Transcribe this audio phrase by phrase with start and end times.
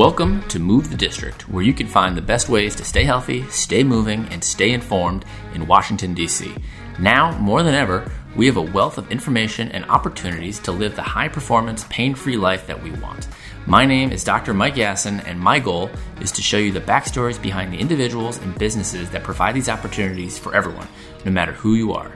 [0.00, 3.46] Welcome to Move the District, where you can find the best ways to stay healthy,
[3.50, 6.54] stay moving, and stay informed in Washington, D.C.
[6.98, 11.02] Now, more than ever, we have a wealth of information and opportunities to live the
[11.02, 13.28] high performance, pain free life that we want.
[13.66, 14.54] My name is Dr.
[14.54, 15.90] Mike Yassin, and my goal
[16.22, 20.38] is to show you the backstories behind the individuals and businesses that provide these opportunities
[20.38, 20.88] for everyone,
[21.26, 22.10] no matter who you are.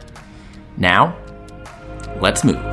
[0.78, 1.18] Now,
[2.18, 2.64] let's move.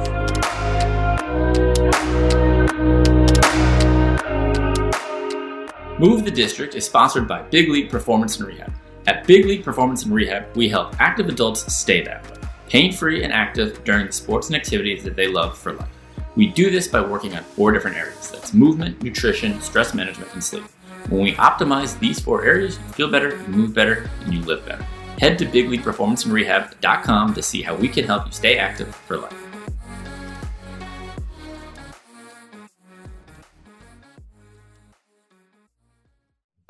[5.99, 8.73] Move the District is sponsored by Big League Performance and Rehab.
[9.07, 13.23] At Big League Performance and Rehab, we help active adults stay that way, pain free
[13.23, 15.89] and active during the sports and activities that they love for life.
[16.35, 20.43] We do this by working on four different areas that's movement, nutrition, stress management, and
[20.43, 20.63] sleep.
[21.09, 24.65] When we optimize these four areas, you feel better, you move better, and you live
[24.65, 24.83] better.
[25.19, 29.40] Head to bigleagueperformanceandrehab.com to see how we can help you stay active for life.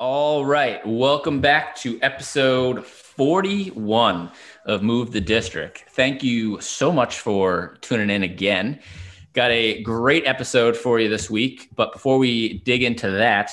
[0.04, 0.84] All right.
[0.84, 4.32] Welcome back to episode 41
[4.66, 5.84] of Move the District.
[5.90, 8.80] Thank you so much for tuning in again.
[9.32, 11.68] Got a great episode for you this week.
[11.76, 13.52] But before we dig into that,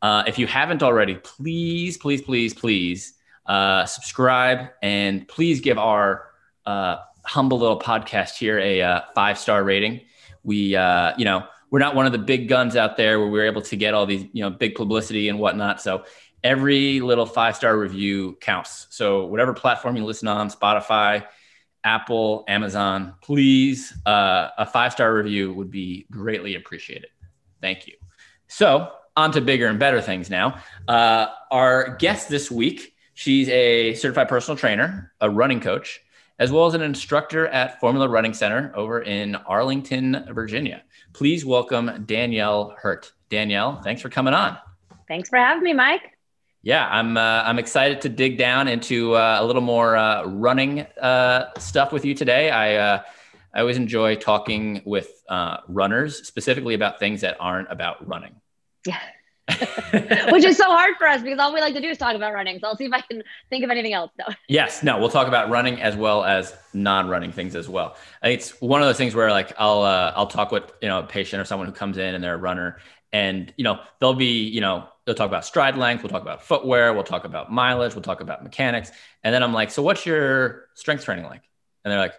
[0.00, 3.12] uh, if you haven't already, please, please, please, please
[3.44, 6.28] uh, subscribe and please give our
[6.64, 10.00] uh, humble little podcast here a uh, five star rating.
[10.44, 13.46] We, uh, you know, we're not one of the big guns out there where we're
[13.46, 15.80] able to get all these you know big publicity and whatnot.
[15.80, 16.04] So
[16.42, 18.86] every little five star review counts.
[18.90, 21.26] So whatever platform you listen on, Spotify,
[21.84, 27.10] Apple, Amazon, please uh, a five star review would be greatly appreciated.
[27.60, 27.94] Thank you.
[28.48, 30.60] So on to bigger and better things now.
[30.88, 36.00] Uh, our guest this week, she's a certified personal trainer, a running coach,
[36.38, 40.82] as well as an instructor at Formula Running Center over in Arlington, Virginia.
[41.12, 43.12] Please welcome Danielle Hurt.
[43.28, 44.58] Danielle, thanks for coming on.
[45.08, 46.16] Thanks for having me, Mike.
[46.62, 50.80] Yeah, I'm uh, I'm excited to dig down into uh, a little more uh, running
[51.00, 52.50] uh, stuff with you today.
[52.50, 53.02] I uh,
[53.54, 58.34] I always enjoy talking with uh, runners, specifically about things that aren't about running.
[58.86, 58.98] Yeah.
[60.30, 62.32] which is so hard for us because all we like to do is talk about
[62.32, 62.58] running.
[62.58, 64.10] So I'll see if I can think of anything else.
[64.16, 64.34] Though.
[64.48, 67.96] Yes, no, we'll talk about running as well as non-running things as well.
[68.22, 71.02] It's one of those things where like I'll uh, I'll talk with you know a
[71.04, 72.78] patient or someone who comes in and they're a runner,
[73.12, 76.42] and you know they'll be you know they'll talk about stride length, we'll talk about
[76.42, 78.90] footwear, we'll talk about mileage, we'll talk about mechanics,
[79.24, 81.42] and then I'm like, so what's your strength training like?
[81.84, 82.14] And they're like,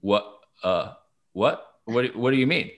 [0.00, 0.40] what?
[0.62, 0.92] Uh,
[1.32, 1.66] what?
[1.84, 2.16] What?
[2.16, 2.70] What do you mean?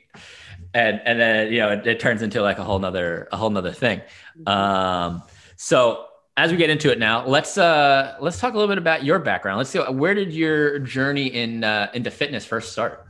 [0.74, 3.50] And and then you know it, it, turns into like a whole nother a whole
[3.50, 4.00] nother thing
[4.38, 4.48] mm-hmm.
[4.48, 5.22] um
[5.56, 6.06] so
[6.36, 9.18] as we get into it now let's uh let's talk a little bit about your
[9.18, 13.06] background let's see where did your journey in uh, into fitness first start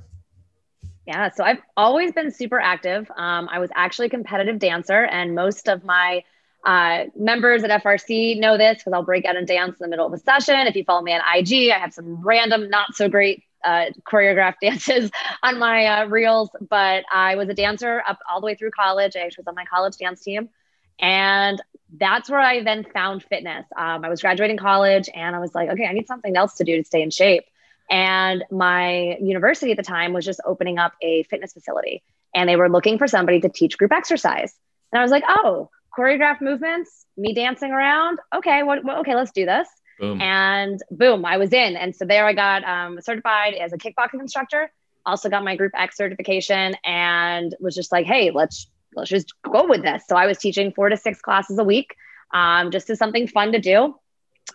[1.06, 5.34] yeah so i've always been super active um, i was actually a competitive dancer and
[5.34, 6.22] most of my
[6.64, 10.06] uh, members at FRC know this because I'll break out and dance in the middle
[10.06, 10.66] of a session.
[10.66, 14.56] If you follow me on IG, I have some random, not so great uh, choreographed
[14.62, 15.10] dances
[15.42, 19.16] on my uh, reels, but I was a dancer up all the way through college.
[19.16, 20.48] I actually was on my college dance team.
[21.00, 21.62] And
[21.96, 23.64] that's where I then found fitness.
[23.76, 26.64] Um, I was graduating college and I was like, okay, I need something else to
[26.64, 27.44] do to stay in shape.
[27.90, 32.02] And my university at the time was just opening up a fitness facility
[32.34, 34.54] and they were looking for somebody to teach group exercise.
[34.92, 38.18] And I was like, oh, choreographed movements, me dancing around.
[38.34, 39.68] Okay, what, okay, let's do this.
[39.98, 40.20] Boom.
[40.20, 41.76] And boom, I was in.
[41.76, 44.70] And so there I got um, certified as a kickboxing instructor.
[45.04, 49.66] Also got my Group X certification and was just like, hey, let's let's just go
[49.66, 50.04] with this.
[50.08, 51.94] So I was teaching four to six classes a week,
[52.32, 53.94] um, just as something fun to do.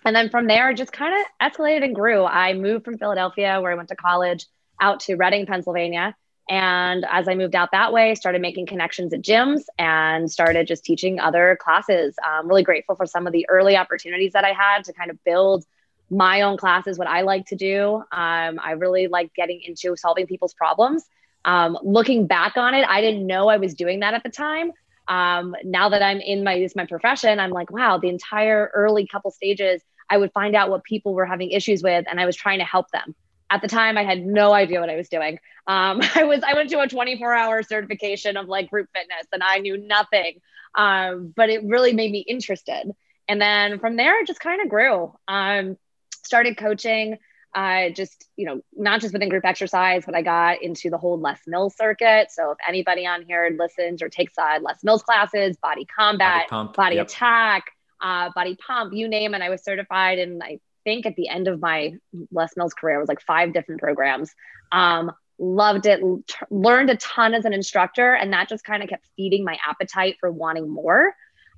[0.06, 2.25] And then from there, just kind of escalated and grew.
[2.25, 4.46] I moved from Philadelphia, where I went to college,
[4.81, 6.16] out to Reading, Pennsylvania.
[6.50, 10.84] And as I moved out that way, started making connections at gyms and started just
[10.84, 12.16] teaching other classes.
[12.24, 15.24] I'm really grateful for some of the early opportunities that I had to kind of
[15.24, 15.66] build
[16.09, 17.95] my own classes, what I like to do.
[18.12, 21.06] Um, I really like getting into solving people's problems.
[21.45, 24.72] Um, looking back on it, I didn't know I was doing that at the time.
[25.07, 29.07] Um, now that I'm in my this my profession, I'm like, wow, the entire early
[29.07, 32.36] couple stages, I would find out what people were having issues with, and I was
[32.36, 33.16] trying to help them
[33.53, 35.39] at the time i had no idea what i was doing.
[35.67, 39.44] Um, i was i went to a 24 hour certification of like group fitness and
[39.44, 40.41] i knew nothing.
[40.75, 42.91] Um, but it really made me interested.
[43.27, 45.13] And then from there it just kind of grew.
[45.27, 45.77] Um,
[46.25, 47.17] started coaching
[47.55, 51.19] uh, just you know not just within group exercise but i got into the whole
[51.19, 52.31] les mills circuit.
[52.31, 56.71] So if anybody on here listens or takes uh, les mills classes body combat body,
[56.75, 57.05] body yep.
[57.05, 57.65] attack
[58.01, 61.47] uh, body pump you name it i was certified and i think at the end
[61.47, 61.94] of my
[62.31, 64.31] Les Mills career, it was like five different programs.
[64.71, 68.89] Um, loved it, t- learned a ton as an instructor, and that just kind of
[68.89, 71.15] kept feeding my appetite for wanting more.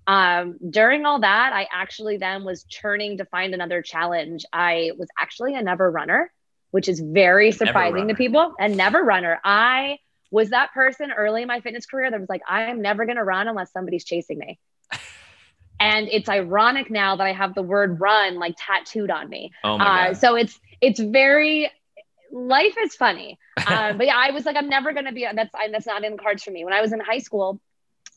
[0.07, 4.45] Um, during all that, I actually then was churning to find another challenge.
[4.53, 6.31] I was actually a never runner,
[6.71, 8.53] which is very surprising to people.
[8.59, 9.39] And never runner.
[9.43, 9.97] I
[10.31, 13.17] was that person early in my fitness career that was like, I am never going
[13.17, 14.59] to run unless somebody's chasing me.
[15.85, 19.51] And it's ironic now that I have the word run like tattooed on me.
[19.63, 21.71] Oh my uh, so it's it's very
[22.31, 23.39] life is funny.
[23.67, 25.25] Um, but yeah, I was like, I'm never gonna be.
[25.33, 26.65] That's I, that's not in the cards for me.
[26.65, 27.61] When I was in high school,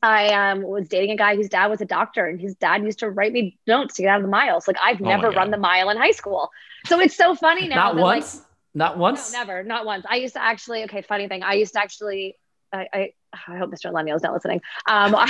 [0.03, 2.99] I um, was dating a guy whose dad was a doctor, and his dad used
[2.99, 4.67] to write me notes to get out of the miles.
[4.67, 6.50] Like I've Oh never my run the mile in high school,
[6.87, 7.76] so it's so funny now.
[7.76, 8.43] Not that, like, once.
[8.75, 9.32] Not once.
[9.32, 10.05] no, never, not once.
[10.11, 10.82] I used to actually.
[10.85, 11.44] Okay, funny thing.
[11.44, 12.37] I used to actually.
[12.73, 13.92] I I, I hope Mr.
[13.92, 14.60] Lemuel's not listening.
[14.88, 15.22] Um, I,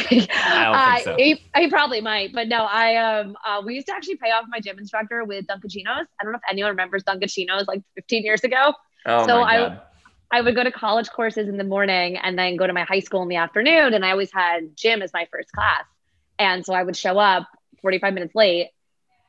[0.45, 1.17] I don't think so.
[1.17, 2.65] he, he probably might, but no.
[2.65, 5.87] I um, uh, we used to actually pay off my gym instructor with Dunkaccinos.
[6.21, 8.73] I don't know if anyone remembers Dunkaccinos like 15 years ago.
[9.07, 9.81] Oh So my I-
[10.31, 13.01] I would go to college courses in the morning and then go to my high
[13.01, 13.95] school in the afternoon.
[13.95, 15.85] And I always had gym as my first class.
[16.39, 17.49] And so I would show up
[17.81, 18.69] 45 minutes late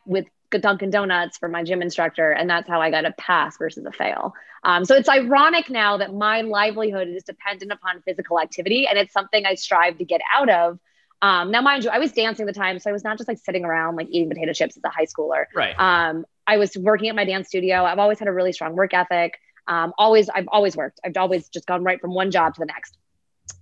[0.06, 0.25] with
[0.57, 2.31] Dunkin' Donuts for my gym instructor.
[2.31, 4.34] And that's how I got a pass versus a fail.
[4.63, 8.88] Um, so it's ironic now that my livelihood is dependent upon physical activity.
[8.88, 10.80] And it's something I strive to get out of.
[11.22, 12.80] Um, now, mind you, I was dancing at the time.
[12.80, 15.06] So I was not just like sitting around like eating potato chips as a high
[15.06, 15.46] schooler.
[15.54, 15.75] Right.
[15.78, 17.84] Um, I was working at my dance studio.
[17.84, 19.40] I've always had a really strong work ethic.
[19.68, 21.00] Um, always, I've always worked.
[21.06, 22.98] I've always just gone right from one job to the next.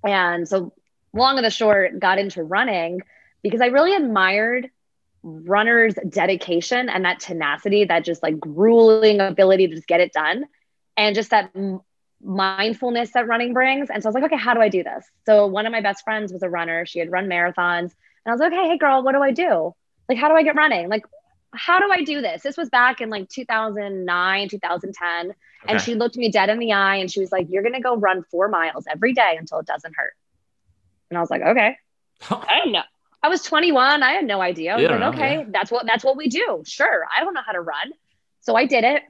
[0.06, 0.74] And so,
[1.14, 3.02] long and the short, got into running
[3.44, 4.70] because I really admired
[5.28, 10.46] runners' dedication and that tenacity, that just like grueling ability to just get it done,
[10.96, 11.82] and just that m-
[12.22, 13.90] mindfulness that running brings.
[13.90, 15.06] And so I was like, okay, how do I do this?
[15.26, 16.86] So one of my best friends was a runner.
[16.86, 17.92] She had run marathons, and
[18.28, 19.74] I was like, okay, hey girl, what do I do?
[20.10, 20.90] Like, how do I get running?
[20.90, 21.06] Like,
[21.54, 22.44] how do I do this?
[22.44, 25.34] This was back in like 2009, 2010.
[25.68, 27.82] And she looked me dead in the eye and she was like, You're going to
[27.82, 30.14] go run four miles every day until it doesn't hurt.
[31.10, 31.78] And I was like, Okay.
[32.30, 32.84] I didn't know.
[33.28, 34.04] I was 21.
[34.04, 34.72] I had no idea.
[34.72, 35.44] I was You like, okay, yeah.
[35.50, 36.64] that's what that's what we do.
[36.66, 37.04] Sure.
[37.14, 37.92] I don't know how to run.
[38.40, 39.04] So I did it.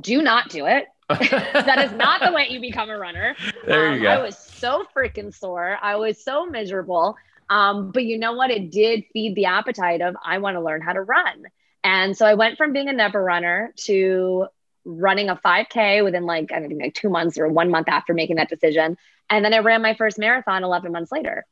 [0.00, 0.86] Do not do it.
[1.10, 3.36] That is not the way you become a runner.
[3.66, 4.08] there Um, you go.
[4.08, 5.76] I was so freaking sore.
[5.82, 7.16] I was so miserable.
[7.50, 8.50] Um, but you know what?
[8.50, 11.44] It did feed the appetite of I want to learn how to run.
[11.84, 14.46] And so I went from being a never runner to
[14.86, 18.36] running a 5K within like, I think like two months or one month after making
[18.36, 18.96] that decision.
[19.28, 21.44] And then I ran my first marathon 11 months later.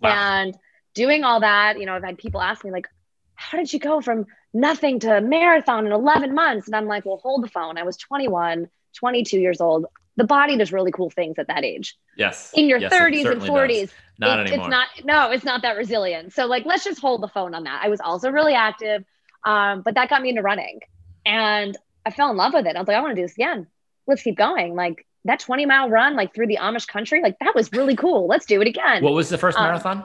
[0.00, 0.08] Wow.
[0.10, 0.58] And
[0.94, 2.86] doing all that, you know, I've had people ask me, like,
[3.34, 6.66] how did you go from nothing to a marathon in 11 months?
[6.66, 7.78] And I'm like, well, hold the phone.
[7.78, 9.86] I was 21, 22 years old.
[10.16, 11.96] The body does really cool things at that age.
[12.16, 12.52] yes.
[12.54, 13.92] In your Yes, 30s and 40s, does.
[14.18, 14.66] Not it- anymore.
[14.66, 16.32] it's not, no, it's not that resilient.
[16.34, 17.80] So, like, let's just hold the phone on that.
[17.82, 19.04] I was also really active,
[19.44, 20.80] um, but that got me into running.
[21.24, 22.76] And I fell in love with it.
[22.76, 23.66] I was like, I want to do this again.
[24.06, 24.74] Let's keep going.
[24.74, 28.26] Like, that 20 mile run, like through the Amish country, like, that was really cool.
[28.26, 29.02] Let's do it again.
[29.02, 30.04] What was the first Um, marathon?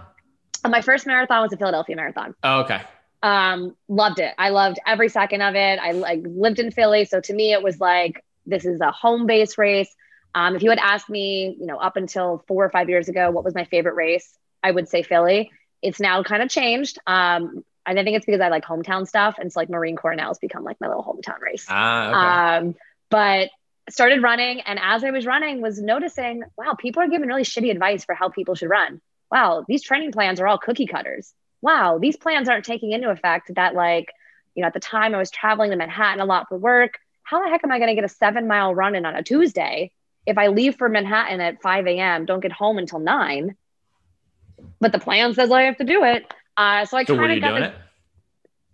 [0.70, 2.36] My first marathon was a Philadelphia Marathon.
[2.44, 2.82] Oh, okay.
[3.24, 4.34] um loved it.
[4.38, 5.80] I loved every second of it.
[5.80, 7.06] I like lived in philly.
[7.06, 9.94] So to me it was like this is a home base race.
[10.34, 13.32] Um if you had asked me you know up until four or five years ago
[13.32, 15.52] what was my favorite race i would say philly.
[15.82, 16.98] It's now kind of changed.
[17.08, 19.36] Um and i think it's because i like hometown stuff.
[19.38, 21.66] And it's like marine corps now has become like my little hometown race.
[21.70, 22.66] Ah, okay.
[22.68, 22.76] um
[23.10, 23.50] but
[23.90, 24.62] started running.
[24.62, 28.14] And as i was running was noticing wow people are giving really shitty advice for
[28.16, 29.02] how people should run
[29.36, 31.34] wow these training plans are all cookie cutters.
[31.62, 34.12] Wow these plans aren't taking into effect that like
[34.54, 37.44] you know at the time i was traveling to manhattan a lot for work how
[37.44, 39.92] the heck am i going to get a seven mile run in on a tuesday
[40.26, 43.56] if i leave for manhattan at 5 a.m don't get home until 9
[44.80, 46.32] but the plan says i have to do it.
[46.56, 47.74] Uh, so i so kind of got this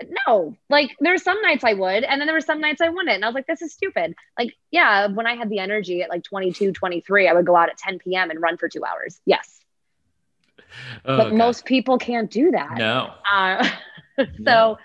[0.01, 0.13] it?
[0.27, 2.89] no like there were some nights i would and then there were some nights i
[2.89, 4.15] wouldn't and i was like this is stupid.
[4.37, 7.69] Like yeah when i had the energy at like 22 23 i would go out
[7.69, 9.21] at 10 p.m and run for two hours.
[9.25, 9.60] Yes
[11.05, 11.35] Oh, but okay.
[11.35, 13.13] most people can't do that No.
[13.31, 13.67] uh,
[14.17, 14.77] so No.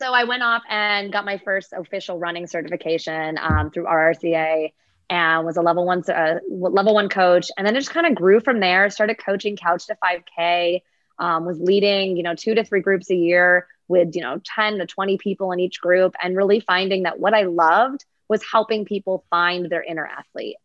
[0.00, 4.72] so i went off and got my first official running certification um, through rrca
[5.08, 8.14] and was a level one uh, level one coach and then it just kind of
[8.14, 10.82] grew from there started coaching couch to 5k
[11.18, 14.78] um, was leading you know two to three groups a year with you know 10
[14.78, 18.84] to 20 people in each group and really finding that what i loved was helping
[18.84, 20.56] people find their inner athlete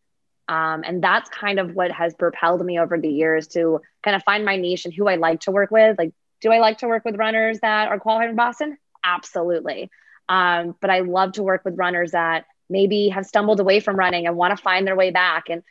[0.48, 4.22] um, and that's kind of what has propelled me over the years to kind of
[4.24, 5.98] find my niche and who i like to work with.
[5.98, 8.76] Like do i like to work with runners that are qualified in boston?
[9.04, 9.90] Absolutely.
[10.28, 14.26] Um, but i love to work with runners that maybe have stumbled away from running
[14.26, 15.50] and want to find their way back.
[15.50, 15.62] And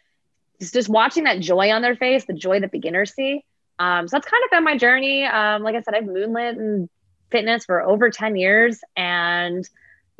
[0.60, 3.44] just, just watching that joy on their face the joy that beginners see.
[3.80, 5.26] Um, so that's kind of been my journey.
[5.26, 6.90] Um, like i said i've moonlit in
[7.32, 8.80] fitness for over 10 years.
[8.96, 9.68] And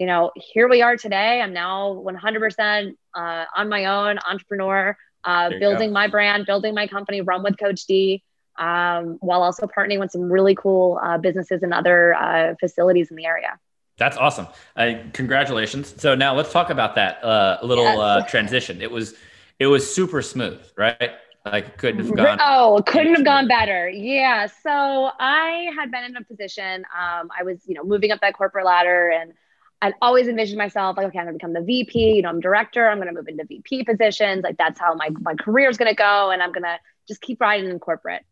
[0.02, 1.42] you know, here we are today.
[1.42, 5.94] I'm now 100% uh, on my own entrepreneur, uh, building go.
[5.94, 8.24] my brand, building my company, run with Coach D,
[8.58, 13.16] um, while also partnering with some really cool uh, businesses and other uh, facilities in
[13.16, 13.60] the area.
[14.00, 14.48] That's awesome.
[14.76, 15.94] Uh, congratulations.
[16.02, 18.32] So now let's talk about that uh, little yes.
[18.32, 18.82] transition.
[18.82, 19.14] It was
[19.60, 21.12] it was super smooth, right?
[21.46, 22.40] Like couldn't have gone.
[22.42, 23.88] Oh, couldn't have gone better.
[23.88, 24.48] Yeah.
[24.48, 26.86] So I had been in a position.
[26.86, 29.34] Um, I was, you know, moving up that corporate ladder, and
[29.82, 32.16] I'd always envisioned myself like, okay, I'm gonna become the VP.
[32.16, 32.88] You know, I'm director.
[32.88, 34.44] I'm gonna move into VP positions.
[34.44, 37.70] Like that's how my my career is gonna go, and I'm gonna just keep riding
[37.70, 38.24] in corporate.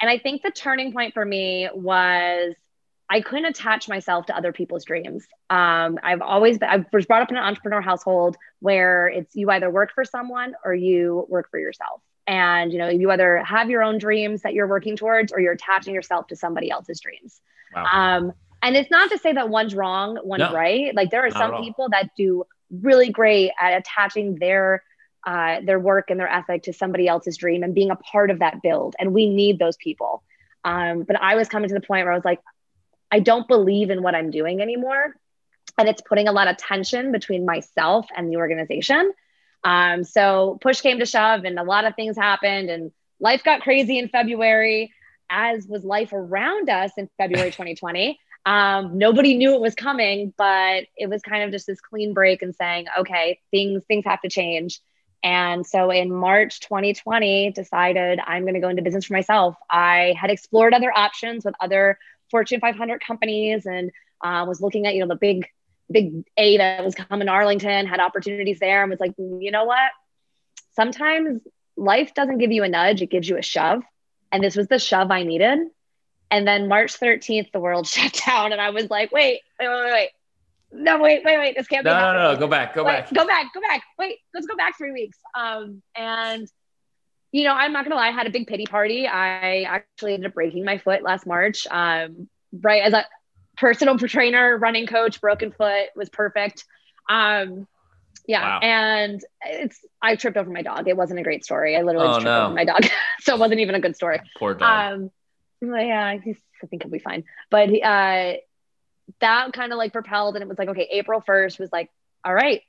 [0.00, 2.54] And I think the turning point for me was
[3.08, 5.26] I couldn't attach myself to other people's dreams.
[5.50, 9.50] Um, I've always been, I was brought up in an entrepreneur household where it's you
[9.50, 12.02] either work for someone or you work for yourself.
[12.26, 15.52] And you know, you either have your own dreams that you're working towards or you're
[15.52, 17.40] attaching yourself to somebody else's dreams.
[17.74, 17.84] Wow.
[17.92, 18.32] Um,
[18.64, 20.94] and it's not to say that one's wrong, one's no, right.
[20.94, 24.82] Like there are some people that do really great at attaching their
[25.26, 28.38] uh, their work and their ethic to somebody else's dream and being a part of
[28.38, 28.94] that build.
[28.98, 30.22] And we need those people.
[30.64, 32.40] Um, but I was coming to the point where I was like,
[33.10, 35.14] I don't believe in what I'm doing anymore.
[35.76, 39.12] And it's putting a lot of tension between myself and the organization.
[39.62, 43.62] Um, so push came to shove and a lot of things happened and life got
[43.62, 44.92] crazy in February,
[45.30, 48.18] as was life around us in February 2020.
[48.46, 52.42] Um, nobody knew it was coming, but it was kind of just this clean break
[52.42, 54.80] and saying, okay, things things have to change.
[55.22, 59.56] And so in March 2020, decided I'm going to go into business for myself.
[59.70, 61.98] I had explored other options with other
[62.30, 63.90] Fortune 500 companies and
[64.22, 65.46] uh, was looking at, you know, the big,
[65.90, 69.64] big A that was coming to Arlington, had opportunities there and was like, you know
[69.64, 69.90] what?
[70.76, 71.40] Sometimes
[71.74, 73.82] life doesn't give you a nudge, it gives you a shove.
[74.30, 75.58] And this was the shove I needed.
[76.30, 78.52] And then March 13th, the world shut down.
[78.52, 80.10] And I was like, wait, wait, wait, wait
[80.74, 81.56] no, wait, wait, wait.
[81.56, 82.00] This can't no, be.
[82.00, 82.38] No, no, no.
[82.38, 82.74] Go back.
[82.74, 83.14] Go wait, back.
[83.14, 83.54] Go back.
[83.54, 83.82] Go back.
[83.98, 85.18] Wait, let's go back three weeks.
[85.34, 86.48] Um, and
[87.32, 88.08] you know, I'm not gonna lie.
[88.08, 89.06] I had a big pity party.
[89.06, 91.66] I actually ended up breaking my foot last March.
[91.70, 93.06] Um, right as a
[93.56, 96.64] personal trainer, running coach, broken foot was perfect.
[97.08, 97.66] Um,
[98.26, 98.58] yeah, wow.
[98.60, 100.88] and it's I tripped over my dog.
[100.88, 101.76] It wasn't a great story.
[101.76, 102.46] I literally oh, tripped no.
[102.46, 102.86] over my dog,
[103.20, 104.20] so it wasn't even a good story.
[104.38, 104.92] Poor dog.
[104.92, 105.10] Um,
[105.66, 107.24] yeah, I think he'll be fine.
[107.50, 108.34] But uh,
[109.20, 111.90] that kind of like propelled and it was like okay april 1st was like
[112.24, 112.62] all right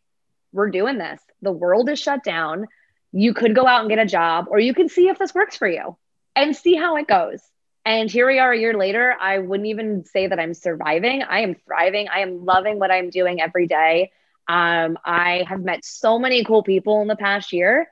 [0.55, 1.21] we're doing this.
[1.41, 2.67] The world is shut down.
[3.11, 5.57] You could go out and get a job or you can see if this works
[5.57, 5.97] for you
[6.35, 7.41] and see how it goes.
[7.83, 9.15] And here we are a year later.
[9.19, 11.21] I wouldn't even say that i'm surviving.
[11.21, 12.07] I am thriving.
[12.09, 14.11] I am loving what i'm doing every day.
[14.47, 17.87] Um, i have met so many cool people in the past year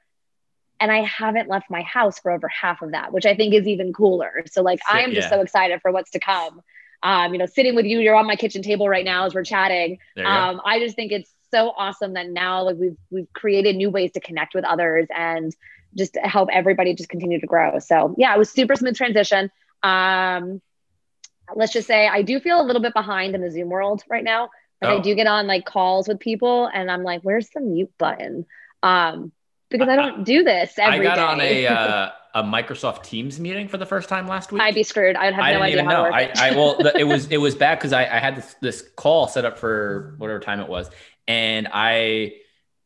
[0.84, 3.68] and I haven't left my house for over half of that, which I think is
[3.68, 4.44] even cooler.
[4.52, 6.62] So like I am just so excited for what's to come
[7.04, 9.44] um, you know, sitting with you, you're on my kitchen table right now as we're
[9.44, 10.00] chatting.
[10.26, 14.14] Um, I just think it's so awesome that now like we've we've created new ways
[14.14, 15.54] to connect with others and
[15.96, 17.78] just help everybody just continue to grow.
[17.80, 19.52] So yeah, it was super smooth transition.
[19.84, 20.62] Um,
[21.54, 24.24] let's just say I do feel a little bit behind in the Zoom world right
[24.24, 24.50] now.
[24.82, 24.98] Like oh.
[24.98, 28.46] I do get on like calls with people and I'm like, where's the mute button?
[28.82, 29.34] Um,
[29.74, 31.22] because I don't do this every I got day.
[31.22, 34.62] on a uh, a Microsoft Teams meeting for the first time last week.
[34.62, 35.16] I'd be screwed.
[35.16, 36.14] I'd have I no idea even how know.
[36.14, 38.90] I, I well, the, it was it was bad because I, I had this this
[38.96, 40.90] call set up for whatever time it was,
[41.28, 42.36] and I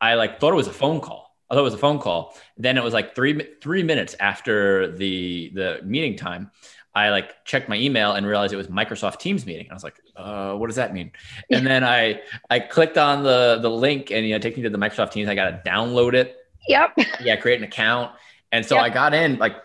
[0.02, 1.36] I like thought it was a phone call.
[1.50, 2.36] I thought it was a phone call.
[2.58, 6.52] Then it was like three three minutes after the the meeting time.
[6.98, 9.68] I like checked my email and realized it was Microsoft Teams meeting.
[9.70, 11.12] I was like, uh, what does that mean?
[11.52, 14.70] And then I I clicked on the the link and you know take me to
[14.70, 15.30] the Microsoft Teams.
[15.30, 16.37] I got to download it.
[16.68, 16.98] Yep.
[17.22, 18.12] Yeah, create an account.
[18.52, 18.86] And so yep.
[18.86, 19.56] I got in like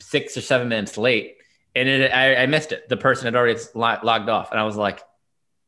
[0.00, 1.36] six or seven minutes late
[1.74, 2.88] and it, I, I missed it.
[2.88, 4.50] The person had already logged off.
[4.50, 5.02] And I was like,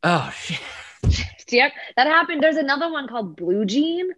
[0.02, 0.60] oh, shit.
[1.50, 1.72] Yep.
[1.96, 2.42] That happened.
[2.42, 4.10] There's another one called Blue Jean.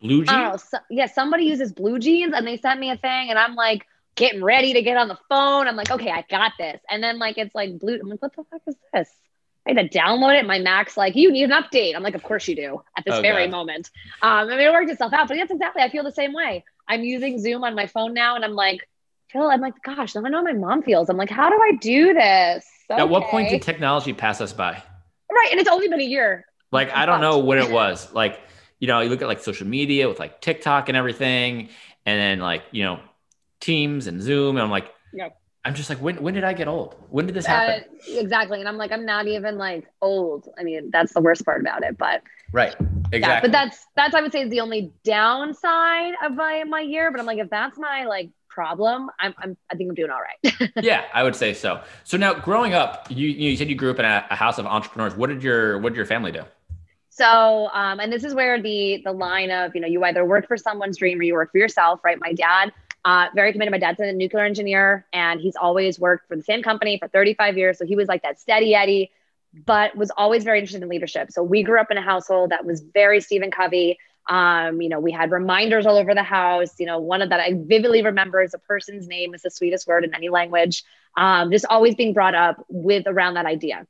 [0.00, 0.52] Blue Jean?
[0.52, 1.06] Oh, so, yeah.
[1.06, 4.74] Somebody uses Blue Jeans and they sent me a thing and I'm like, getting ready
[4.74, 5.66] to get on the phone.
[5.66, 6.80] I'm like, okay, I got this.
[6.88, 7.98] And then like it's like blue.
[8.00, 9.10] I'm like, what the fuck is this?
[9.70, 10.46] I had to download it.
[10.46, 11.94] My Mac's like, you need an update.
[11.94, 13.52] I'm like, of course you do at this oh, very God.
[13.52, 13.90] moment.
[14.22, 15.82] Um, I mean, it worked itself out, but that's exactly.
[15.82, 16.64] I feel the same way.
[16.88, 18.88] I'm using Zoom on my phone now, and I'm like,
[19.28, 21.08] Phil, I'm like, gosh, now I know how my mom feels.
[21.08, 22.66] I'm like, how do I do this?
[22.90, 23.00] Okay.
[23.00, 24.82] At what point did technology pass us by?
[25.30, 26.46] Right, and it's only been a year.
[26.72, 28.12] Like, I don't know what it was.
[28.12, 28.40] Like,
[28.80, 31.68] you know, you look at like social media with like TikTok and everything,
[32.06, 32.98] and then like you know,
[33.60, 35.39] Teams and Zoom, and I'm like, yep.
[35.64, 36.96] I'm just like, when when did I get old?
[37.10, 37.84] When did this uh, happen?
[37.90, 38.60] Uh, exactly.
[38.60, 40.48] And I'm like, I'm not even like old.
[40.58, 41.98] I mean, that's the worst part about it.
[41.98, 42.74] But right.
[43.12, 43.18] Exactly.
[43.18, 47.10] Yeah, but that's that's I would say is the only downside of my my year.
[47.10, 50.20] But I'm like, if that's my like problem, I'm, I'm I think I'm doing all
[50.20, 50.72] right.
[50.82, 51.82] yeah, I would say so.
[52.04, 54.64] So now growing up, you you said you grew up in a, a house of
[54.64, 55.14] entrepreneurs.
[55.14, 56.42] What did your what did your family do?
[57.10, 60.48] So, um, and this is where the the line of you know you either work
[60.48, 62.18] for someone's dream or you work for yourself, right?
[62.18, 62.72] My dad,
[63.04, 63.72] uh, very committed.
[63.72, 67.56] My dad's a nuclear engineer, and he's always worked for the same company for 35
[67.56, 67.78] years.
[67.78, 69.10] So he was like that steady Eddie,
[69.66, 71.32] but was always very interested in leadership.
[71.32, 73.98] So we grew up in a household that was very Stephen Covey.
[74.28, 76.78] Um, you know, we had reminders all over the house.
[76.78, 79.86] You know, one of that I vividly remember is a person's name is the sweetest
[79.86, 80.84] word in any language.
[81.16, 83.86] Um, just always being brought up with around that idea.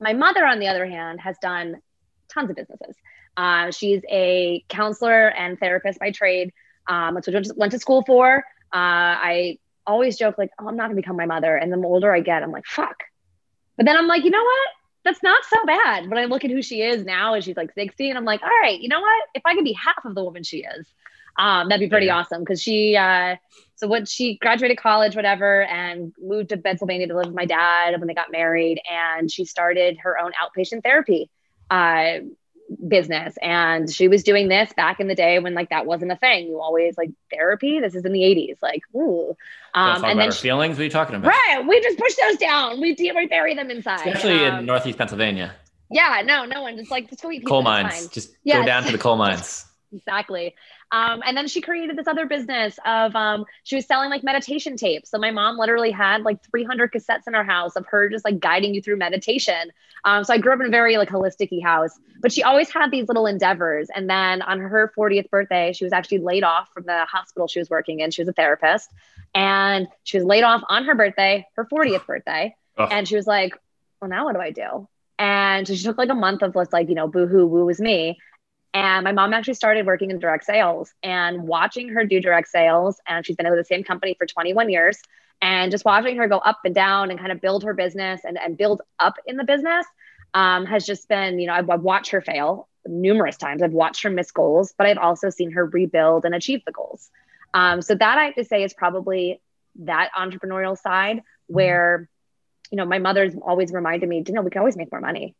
[0.00, 1.80] My mother, on the other hand, has done
[2.28, 2.96] tons of businesses.
[3.36, 6.52] Uh, she's a counselor and therapist by trade.
[6.90, 8.38] Um, that's what I went to school for.
[8.72, 11.56] Uh, I always joke like, oh, I'm not gonna become my mother.
[11.56, 12.96] And the older I get, I'm like, fuck.
[13.76, 14.68] But then I'm like, you know what?
[15.04, 16.10] That's not so bad.
[16.10, 18.42] When I look at who she is now, and she's like 60, and I'm like,
[18.42, 19.24] all right, you know what?
[19.34, 20.86] If I could be half of the woman she is,
[21.38, 22.18] um, that'd be pretty yeah.
[22.18, 22.40] awesome.
[22.40, 23.36] Because she, uh,
[23.76, 27.98] so when she graduated college, whatever, and moved to Pennsylvania to live with my dad
[27.98, 31.30] when they got married, and she started her own outpatient therapy
[31.70, 32.18] uh,
[32.86, 33.36] business.
[33.42, 36.46] And she was doing this back in the day when like that wasn't a thing.
[36.46, 37.80] You always like therapy.
[37.80, 38.56] This is in the 80s.
[38.62, 39.36] Like, ooh.
[39.74, 40.76] Um, and then she, feelings.
[40.76, 41.28] What are you talking about?
[41.28, 41.64] Right.
[41.66, 42.80] We just push those down.
[42.80, 44.06] We, we bury them inside.
[44.06, 45.54] Especially um, in Northeast Pennsylvania.
[45.90, 48.06] Yeah, no, no one just like eat coal mines.
[48.08, 48.58] Just yes.
[48.58, 49.66] go down to the coal mines.
[49.92, 50.54] exactly.
[50.92, 54.76] Um, and then she created this other business of um, she was selling like meditation
[54.76, 55.10] tapes.
[55.10, 58.40] So my mom literally had like 300 cassettes in her house of her just like
[58.40, 59.72] guiding you through meditation.
[60.04, 62.90] Um, so I grew up in a very like holistic house, but she always had
[62.90, 63.88] these little endeavors.
[63.94, 67.58] And then on her 40th birthday, she was actually laid off from the hospital she
[67.58, 68.10] was working in.
[68.10, 68.90] She was a therapist,
[69.34, 72.84] and she was laid off on her birthday, her 40th birthday, oh.
[72.84, 73.56] and she was like,
[74.00, 74.88] "Well, now what do I do?"
[75.20, 77.78] And so she took like a month of just like, you know, boohoo, woo was
[77.78, 78.18] me.
[78.72, 83.00] And my mom actually started working in direct sales and watching her do direct sales.
[83.06, 84.98] And she's been with the same company for 21 years.
[85.42, 88.38] And just watching her go up and down and kind of build her business and,
[88.38, 89.86] and build up in the business
[90.34, 93.62] um, has just been, you know, I've, I've watched her fail numerous times.
[93.62, 97.10] I've watched her miss goals, but I've also seen her rebuild and achieve the goals.
[97.52, 99.40] Um, so that I have to say is probably
[99.80, 102.08] that entrepreneurial side where,
[102.70, 105.34] you know, my mother's always reminded me, you know, we can always make more money.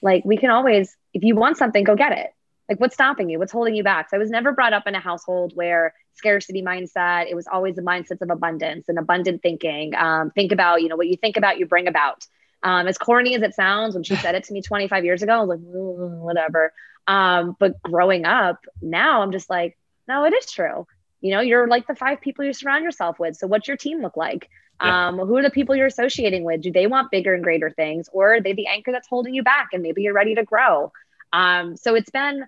[0.00, 2.34] Like we can always, if you want something, go get it.
[2.72, 3.38] Like, what's stopping you?
[3.38, 4.08] What's holding you back?
[4.08, 7.30] So I was never brought up in a household where scarcity mindset.
[7.30, 9.94] It was always the mindsets of abundance and abundant thinking.
[9.94, 12.26] Um, think about, you know, what you think about, you bring about.
[12.62, 15.34] Um, as corny as it sounds, when she said it to me 25 years ago,
[15.34, 16.72] I was like, mm, whatever.
[17.06, 19.76] Um, but growing up now, I'm just like,
[20.08, 20.86] no, it is true.
[21.20, 23.36] You know, you're like the five people you surround yourself with.
[23.36, 24.48] So what's your team look like?
[24.82, 25.08] Yeah.
[25.08, 26.62] Um, who are the people you're associating with?
[26.62, 29.42] Do they want bigger and greater things, or are they the anchor that's holding you
[29.42, 29.68] back?
[29.74, 30.90] And maybe you're ready to grow.
[31.34, 32.46] Um, so it's been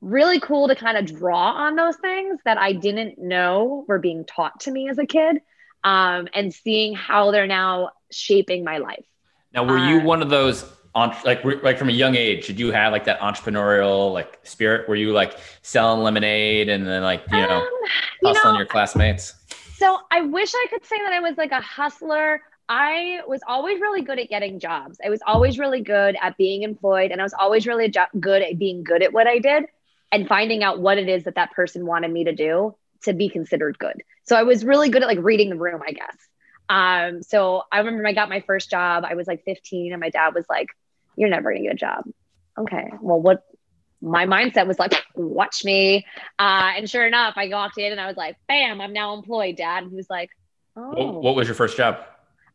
[0.00, 4.24] really cool to kind of draw on those things that I didn't know were being
[4.24, 5.40] taught to me as a kid
[5.84, 9.04] um, and seeing how they're now shaping my life.
[9.52, 12.46] Now, were you uh, one of those like like from a young age?
[12.46, 14.88] Did you have like that entrepreneurial like spirit?
[14.88, 17.68] Were you like selling lemonade and then like you know um,
[18.24, 19.34] hustling know, your classmates?
[19.76, 22.42] So I wish I could say that I was like a hustler.
[22.68, 24.98] I was always really good at getting jobs.
[25.04, 28.42] I was always really good at being employed, and I was always really jo- good
[28.42, 29.66] at being good at what I did
[30.16, 33.28] and finding out what it is that that person wanted me to do to be
[33.28, 34.02] considered good.
[34.24, 36.16] So I was really good at like reading the room, I guess.
[36.70, 39.04] Um, so I remember when I got my first job.
[39.06, 40.68] I was like 15, and my dad was like,
[41.16, 42.04] "You're never gonna get a job."
[42.56, 43.44] Okay, well, what?
[44.00, 46.06] My mindset was like, "Watch me."
[46.38, 48.80] Uh, and sure enough, I walked in and I was like, "Bam!
[48.80, 50.30] I'm now employed, Dad." And he was like,
[50.74, 51.96] "Oh." What was your first job?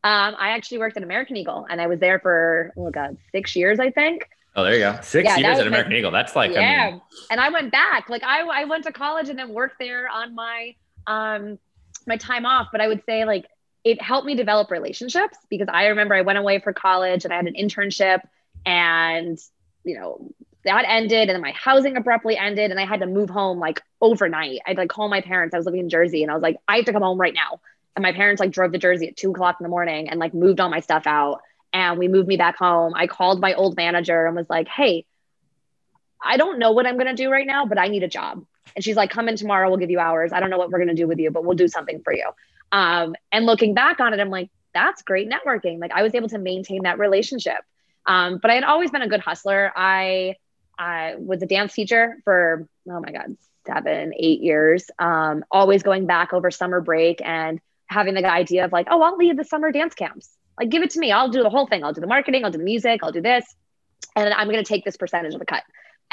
[0.04, 3.56] Um, I actually worked at American Eagle, and I was there for oh god, six
[3.56, 4.28] years, I think.
[4.56, 5.00] Oh, there you go.
[5.02, 6.12] Six yeah, years at American my, Eagle.
[6.12, 6.60] That's like yeah.
[6.60, 8.10] I mean, and I went back.
[8.10, 10.76] Like I, I went to college and then worked there on my
[11.08, 11.58] um
[12.06, 12.68] my time off.
[12.72, 13.46] But I would say like
[13.84, 17.38] it helped me develop relationships because I remember I went away for college and I
[17.38, 18.22] had an internship
[18.66, 19.40] and
[19.84, 20.30] you know
[20.64, 23.82] that ended and then my housing abruptly ended and I had to move home like
[24.02, 24.60] overnight.
[24.68, 25.54] I'd like call my parents.
[25.54, 27.34] I was living in Jersey and I was like, I have to come home right
[27.34, 27.62] now.
[27.96, 30.34] And my parents like drove to Jersey at two o'clock in the morning and like
[30.34, 31.42] moved all my stuff out
[31.74, 32.94] and we moved me back home.
[32.96, 35.06] I called my old manager and was like, hey,
[36.24, 38.46] I don't know what I'm going to do right now, but I need a job.
[38.76, 39.70] And she's like, come in tomorrow.
[39.70, 40.32] We'll give you hours.
[40.32, 42.14] I don't know what we're going to do with you, but we'll do something for
[42.14, 42.30] you.
[42.72, 45.80] Um, and looking back on it, I'm like, that's great networking.
[45.80, 47.58] Like I was able to maintain that relationship.
[48.06, 49.72] Um, but I had always been a good hustler.
[49.76, 50.36] I,
[50.78, 54.90] I was a dance teacher for, oh my God, seven, eight years.
[54.98, 59.18] Um, always going back over summer break and having the idea of like, oh, I'll
[59.18, 60.30] lead the summer dance camps.
[60.62, 61.12] Like, give it to me.
[61.12, 61.84] I'll do the whole thing.
[61.84, 62.46] I'll do the marketing.
[62.46, 63.00] I'll do the music.
[63.02, 63.44] I'll do this.
[64.16, 65.64] And I'm going to take this percentage of the cut.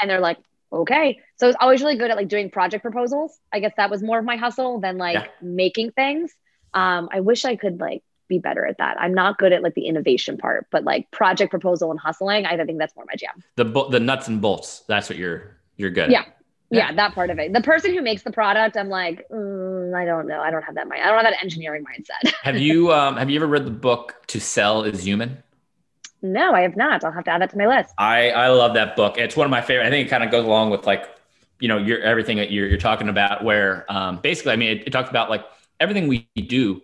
[0.01, 0.39] And they're like,
[0.73, 1.19] okay.
[1.37, 3.37] So I was always really good at like doing project proposals.
[3.53, 5.27] I guess that was more of my hustle than like yeah.
[5.39, 6.33] making things.
[6.73, 8.99] Um, I wish I could like be better at that.
[8.99, 12.57] I'm not good at like the innovation part, but like project proposal and hustling, I
[12.57, 13.43] think that's more my jam.
[13.55, 14.83] The the nuts and bolts.
[14.87, 16.11] That's what you're you're good.
[16.11, 16.25] Yeah.
[16.69, 16.89] Yeah.
[16.89, 16.95] yeah.
[16.95, 17.53] that part of it.
[17.53, 20.39] The person who makes the product, I'm like, mm, I don't know.
[20.41, 21.01] I don't have that mind.
[21.01, 22.33] I don't have that engineering mindset.
[22.43, 25.43] have you um have you ever read the book To Sell is Human?
[26.21, 27.03] No, I have not.
[27.03, 27.93] I'll have to add that to my list.
[27.97, 29.17] I I love that book.
[29.17, 29.87] It's one of my favorite.
[29.87, 31.09] I think it kind of goes along with like,
[31.59, 33.43] you know, your everything that you're, you're talking about.
[33.43, 35.45] Where um, basically, I mean, it, it talks about like
[35.79, 36.81] everything we do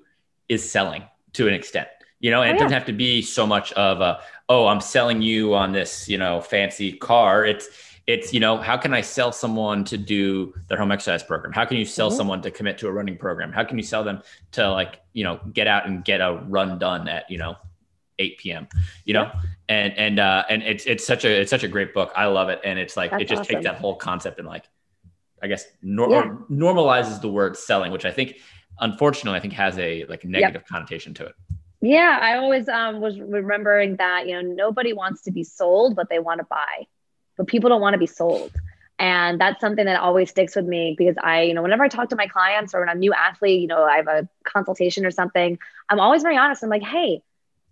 [0.47, 1.87] is selling to an extent.
[2.21, 2.55] You know, and oh, yeah.
[2.55, 6.07] it doesn't have to be so much of a oh, I'm selling you on this
[6.07, 7.45] you know fancy car.
[7.45, 7.67] It's
[8.07, 11.65] it's you know how can i sell someone to do their home exercise program how
[11.65, 12.17] can you sell mm-hmm.
[12.17, 15.23] someone to commit to a running program how can you sell them to like you
[15.23, 17.55] know get out and get a run done at you know
[18.19, 18.67] 8 p.m.
[19.03, 19.31] You know,
[19.67, 22.11] and and uh, and it's it's such a it's such a great book.
[22.15, 23.55] I love it, and it's like That's it just awesome.
[23.55, 24.65] takes that whole concept and like,
[25.41, 26.35] I guess nor- yeah.
[26.49, 28.37] normalizes the word selling, which I think,
[28.79, 30.67] unfortunately, I think has a like negative yep.
[30.67, 31.35] connotation to it.
[31.81, 36.09] Yeah, I always um, was remembering that you know nobody wants to be sold, but
[36.09, 36.87] they want to buy,
[37.37, 38.51] but people don't want to be sold.
[38.97, 42.09] And that's something that always sticks with me because I, you know, whenever I talk
[42.09, 45.11] to my clients or when I'm new athlete, you know, I have a consultation or
[45.11, 46.63] something, I'm always very honest.
[46.63, 47.21] I'm like, hey,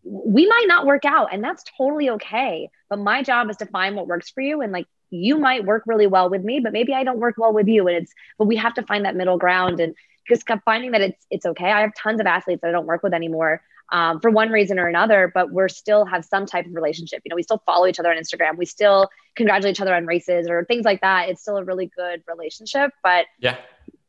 [0.04, 3.96] we might not work out and that's totally okay but my job is to find
[3.96, 6.94] what works for you and like you might work really well with me but maybe
[6.94, 9.38] i don't work well with you and it's but we have to find that middle
[9.38, 9.96] ground and
[10.28, 13.02] just finding that it's it's okay i have tons of athletes that i don't work
[13.02, 13.62] with anymore
[13.94, 17.30] um, for one reason or another but we're still have some type of relationship you
[17.30, 20.50] know we still follow each other on instagram we still congratulate each other on races
[20.50, 23.56] or things like that it's still a really good relationship but yeah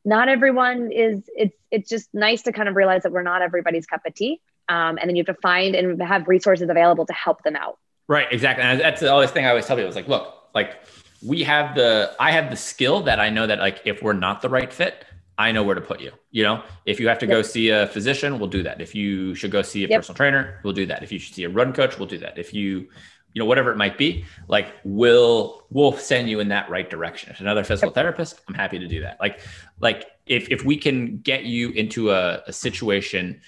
[0.04, 3.86] not everyone is it's it's just nice to kind of realize that we're not everybody's
[3.86, 7.12] cup of tea um, and then you have to find and have resources available to
[7.12, 7.78] help them out.
[8.08, 8.64] Right, exactly.
[8.64, 10.76] And that's the always thing I always tell people is like, look, like
[11.24, 14.42] we have the, I have the skill that I know that like if we're not
[14.42, 15.04] the right fit,
[15.36, 16.12] I know where to put you.
[16.30, 17.32] You know, if you have to yep.
[17.32, 18.80] go see a physician, we'll do that.
[18.80, 20.00] If you should go see a yep.
[20.00, 21.02] personal trainer, we'll do that.
[21.02, 22.38] If you should see a run coach, we'll do that.
[22.38, 22.88] If you,
[23.32, 27.30] you know, whatever it might be, like we'll we'll send you in that right direction.
[27.30, 27.94] If another physical yep.
[27.94, 29.18] therapist, I'm happy to do that.
[29.20, 29.40] Like,
[29.80, 33.40] like if if we can get you into a, a situation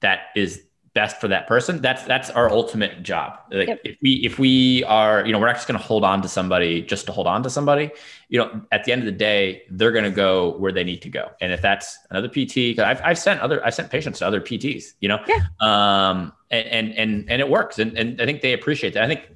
[0.00, 3.38] that is best for that person that's that's our ultimate job.
[3.52, 3.80] Like yep.
[3.84, 6.28] if we if we are you know we're not just going to hold on to
[6.28, 7.92] somebody just to hold on to somebody
[8.28, 11.02] you know at the end of the day they're going to go where they need
[11.02, 11.30] to go.
[11.40, 14.40] And if that's another pt because I've, I've sent other i've sent patients to other
[14.40, 15.20] pts you know?
[15.28, 15.44] Yeah.
[15.60, 17.78] um and, and and and it works.
[17.78, 19.04] And, and i think they appreciate that.
[19.04, 19.30] I think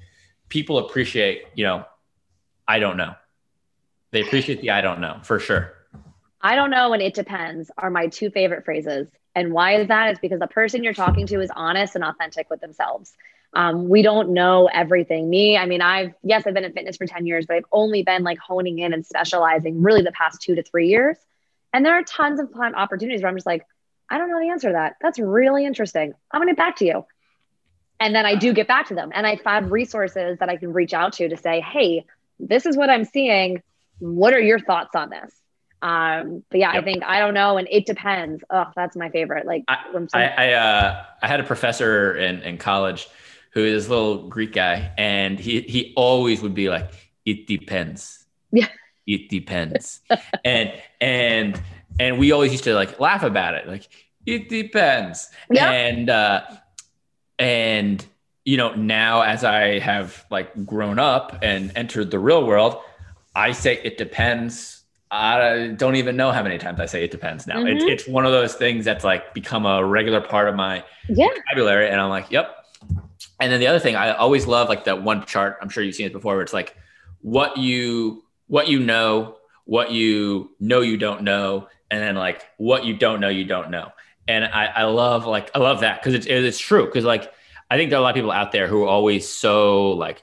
[0.49, 1.85] people appreciate you know
[2.67, 3.15] i don't know.
[4.11, 5.73] They appreciate the i don't know for sure.
[6.41, 10.11] I don't know and it depends are my two favorite phrases and why is that?
[10.11, 13.13] It's because the person you're talking to is honest and authentic with themselves.
[13.53, 15.31] Um, we don't know everything.
[15.31, 18.03] Me, I mean, I've, yes, I've been in fitness for 10 years, but I've only
[18.03, 21.17] been like honing in and specializing really the past two to three years.
[21.73, 23.67] And there are tons of opportunities where I'm just like,
[24.09, 24.97] I don't know the answer to that.
[25.01, 26.15] That's really interesting.
[26.31, 27.07] I'm going to get back to you.
[28.01, 29.11] And then I do get back to them.
[29.15, 32.05] And I find resources that I can reach out to to say, hey,
[32.39, 33.63] this is what I'm seeing.
[33.99, 35.33] What are your thoughts on this?
[35.85, 36.83] Um, but yeah, yep.
[36.83, 38.43] I think I don't know, and it depends.
[38.49, 39.47] Oh, that's my favorite.
[39.47, 43.07] Like I, I, I, uh, I had a professor in, in college
[43.51, 46.91] who is a little Greek guy, and he he always would be like,
[47.27, 48.69] "It depends." Yeah,
[49.07, 50.01] it depends,
[50.43, 51.61] and and
[52.01, 53.87] and we always used to like laugh about it, like
[54.25, 55.29] it depends.
[55.51, 55.71] Yeah.
[55.71, 56.47] and uh,
[57.39, 58.07] and
[58.47, 62.79] you know now as I have like grown up and entered the real world,
[63.35, 64.84] I say it depends
[65.15, 67.59] I don't even know how many times I say it depends now.
[67.59, 67.77] Mm-hmm.
[67.77, 71.29] It's, it's one of those things that's like become a regular part of my yeah.
[71.29, 71.89] vocabulary.
[71.89, 72.67] And I'm like, yep.
[73.41, 75.59] And then the other thing, I always love like that one chart.
[75.63, 76.77] I'm sure you've seen it before where it's like
[77.21, 82.85] what you, what you know, what you know you don't know, and then like what
[82.85, 83.93] you don't know you don't know.
[84.27, 87.33] And I, I love like I love that because it's it's true because like
[87.71, 90.23] I think there are a lot of people out there who are always so like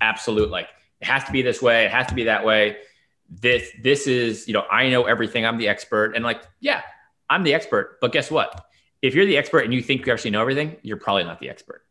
[0.00, 0.68] absolute like
[1.00, 2.78] it has to be this way, it has to be that way
[3.30, 5.46] this this is you know i know everything.
[5.46, 6.14] I'm the expert.
[6.14, 6.82] And like yeah
[7.28, 7.98] i'm the expert.
[8.00, 8.66] But guess what?
[9.02, 11.48] If you're the expert and you think you actually know everything you're probably not the
[11.48, 11.82] expert.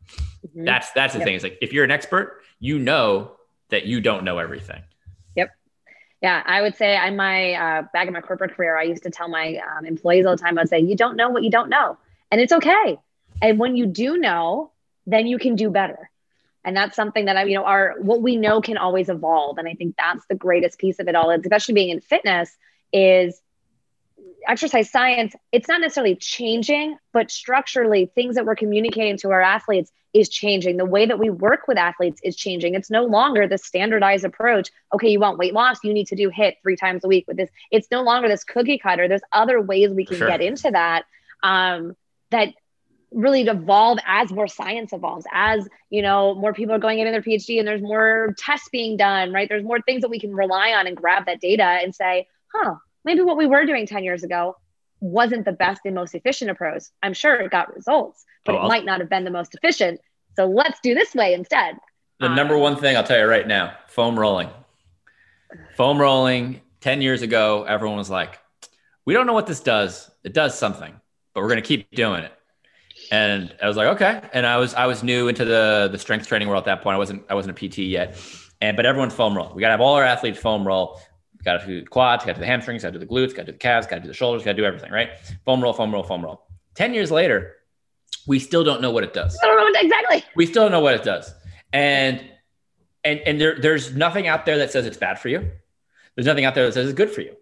[0.45, 0.65] Mm-hmm.
[0.65, 1.25] that's that's the yep.
[1.25, 1.35] thing.
[1.35, 3.31] It's like if you're an expert you know
[3.69, 4.81] that you don't know everything.
[5.35, 5.51] Yep.
[6.21, 9.09] Yeah i would say i my uh, back in my corporate career i used to
[9.09, 11.69] tell my um, employees all the time i'd say you don't know what you don't
[11.69, 11.97] know.
[12.31, 12.99] And it's okay.
[13.41, 14.71] And when you do know
[15.07, 16.09] then you can do better
[16.63, 19.57] and that's something that I, you know, our what we know can always evolve.
[19.57, 22.55] And I think that's the greatest piece of it all, especially being in fitness,
[22.91, 23.41] is
[24.47, 25.35] exercise science.
[25.51, 30.77] It's not necessarily changing, but structurally, things that we're communicating to our athletes is changing.
[30.77, 32.73] The way that we work with athletes is changing.
[32.73, 34.69] It's no longer the standardized approach.
[34.93, 37.37] Okay, you want weight loss, you need to do HIIT three times a week with
[37.37, 37.49] this.
[37.71, 39.07] It's no longer this cookie cutter.
[39.07, 40.27] There's other ways we can sure.
[40.27, 41.03] get into that.
[41.43, 41.95] Um,
[42.31, 42.49] that
[43.11, 47.21] really evolve as more science evolves as you know more people are going into their
[47.21, 49.49] phd and there's more tests being done right?
[49.49, 52.75] There's more things that we can rely on and grab that data and say huh
[53.03, 54.57] maybe what we were doing 10 years ago
[54.99, 56.83] wasn't the best and most efficient approach.
[57.01, 59.99] I'm sure it got results but oh, it might not have been the most efficient.
[60.35, 61.77] So let's do this way instead.
[62.19, 64.49] The number um, one thing i'll tell you right now foam rolling.
[65.75, 68.39] Foam rolling 10 years ago everyone was like
[69.05, 70.11] we don't know what this does.
[70.23, 70.93] It does something
[71.33, 72.33] but we're going to keep doing it
[73.11, 74.21] and I was like, okay.
[74.33, 76.95] And I was I was new into the the strength training world at that point.
[76.95, 78.17] I wasn't I wasn't a PT yet.
[78.61, 79.51] And but everyone's foam roll.
[79.53, 80.99] We gotta have all our athletes foam roll.
[81.37, 83.51] We gotta do the quads, gotta do the hamstrings, gotta do the glutes, gotta do
[83.53, 85.11] the calves, gotta do the shoulders, gotta do everything, right?
[85.45, 86.45] Foam roll, foam roll, foam roll.
[86.75, 87.55] 10 years later,
[88.27, 89.37] we still don't know what it does.
[89.41, 90.23] I don't know exactly.
[90.35, 91.33] We still don't know what it does.
[91.73, 92.23] And
[93.03, 95.49] and and there, there's nothing out there that says it's bad for you.
[96.15, 97.35] There's nothing out there that says it's good for you.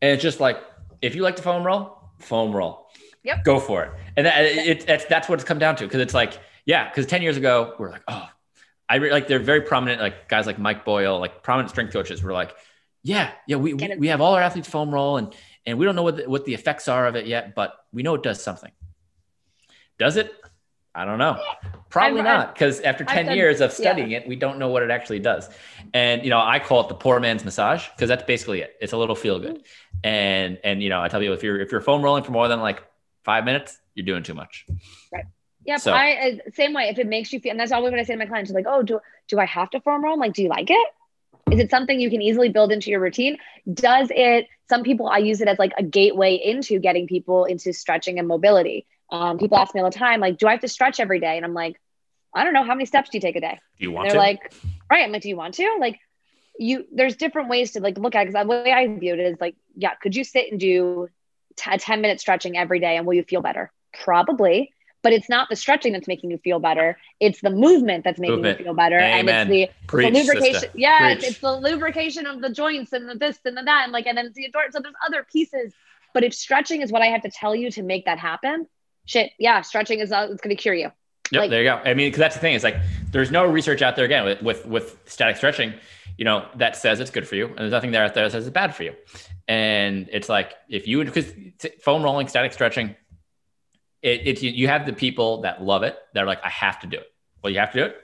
[0.00, 0.58] And it's just like
[1.02, 2.87] if you like to foam roll, foam roll.
[3.24, 3.44] Yep.
[3.44, 3.92] Go for it.
[4.16, 5.84] And that, it, that's that's what it's come down to.
[5.84, 8.28] Because it's like, yeah, because 10 years ago, we are like, oh,
[8.88, 12.22] I re- like they're very prominent, like guys like Mike Boyle, like prominent strength coaches
[12.22, 12.54] were like,
[13.02, 15.34] yeah, yeah, we, we, we have all our athletes foam roll and
[15.66, 18.02] and we don't know what the, what the effects are of it yet, but we
[18.02, 18.72] know it does something.
[19.98, 20.32] Does it?
[20.94, 21.38] I don't know.
[21.90, 24.18] Probably I've, not, because after 10 done, years of studying yeah.
[24.18, 25.48] it, we don't know what it actually does.
[25.94, 28.76] And you know, I call it the poor man's massage because that's basically it.
[28.80, 29.56] It's a little feel good.
[29.56, 30.06] Mm-hmm.
[30.08, 32.48] And and you know, I tell you if you're if you're foam rolling for more
[32.48, 32.82] than like
[33.28, 34.64] five minutes, you're doing too much.
[35.12, 35.26] Right.
[35.66, 35.80] Yep.
[35.80, 36.84] So, I same way.
[36.84, 38.64] If it makes you feel, and that's always what I say to my clients, like,
[38.66, 40.14] oh, do do I have to foam roll?
[40.14, 40.88] I'm like, do you like it?
[41.52, 43.36] Is it something you can easily build into your routine?
[43.70, 44.46] Does it?
[44.70, 48.26] Some people I use it as like a gateway into getting people into stretching and
[48.26, 48.86] mobility.
[49.10, 51.36] Um, people ask me all the time, like, do I have to stretch every day?
[51.36, 51.78] And I'm like,
[52.34, 52.64] I don't know.
[52.64, 53.58] How many steps do you take a day?
[53.78, 54.26] Do you want and they're to?
[54.26, 54.54] like,
[54.90, 55.04] right.
[55.04, 55.76] I'm like, do you want to?
[55.78, 56.00] Like,
[56.58, 56.86] you.
[56.92, 58.32] There's different ways to like look at it.
[58.32, 61.10] Because the way I view it is like, yeah, could you sit and do
[61.58, 63.72] t- a 10 minute stretching every day, and will you feel better?
[64.04, 64.72] Probably.
[65.02, 66.98] But it's not the stretching that's making you feel better.
[67.20, 68.58] It's the movement that's making movement.
[68.58, 68.98] you feel better.
[68.98, 69.28] Amen.
[69.28, 70.70] And it's the, Preach, the lubrication.
[70.74, 73.84] Yeah, it's, it's, the lubrication of the joints and the this and the that.
[73.84, 74.74] And like, and then it's the endurance.
[74.74, 75.72] So there's other pieces.
[76.14, 78.66] But if stretching is what I have to tell you to make that happen,
[79.04, 80.90] shit, yeah, stretching is uh, it's going to cure you.
[81.30, 81.76] Yep, like, there you go.
[81.76, 82.54] I mean, because that's the thing.
[82.54, 82.76] It's like
[83.10, 85.74] there's no research out there again with, with with static stretching,
[86.18, 88.32] you know, that says it's good for you, and there's nothing there out there that
[88.32, 88.94] says it's bad for you.
[89.46, 91.32] And it's like if you because
[91.80, 92.96] foam rolling, static stretching,
[94.02, 96.88] it, it you have the people that love it that are like I have to
[96.88, 97.06] do it.
[97.42, 97.96] Well, you have to do it.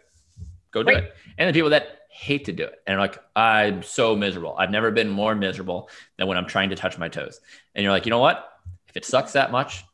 [0.70, 1.04] Go do right.
[1.04, 1.14] it.
[1.36, 4.54] And the people that hate to do it and are like I'm so miserable.
[4.56, 7.40] I've never been more miserable than when I'm trying to touch my toes.
[7.74, 8.48] And you're like, you know what?
[8.88, 9.84] If it sucks that much,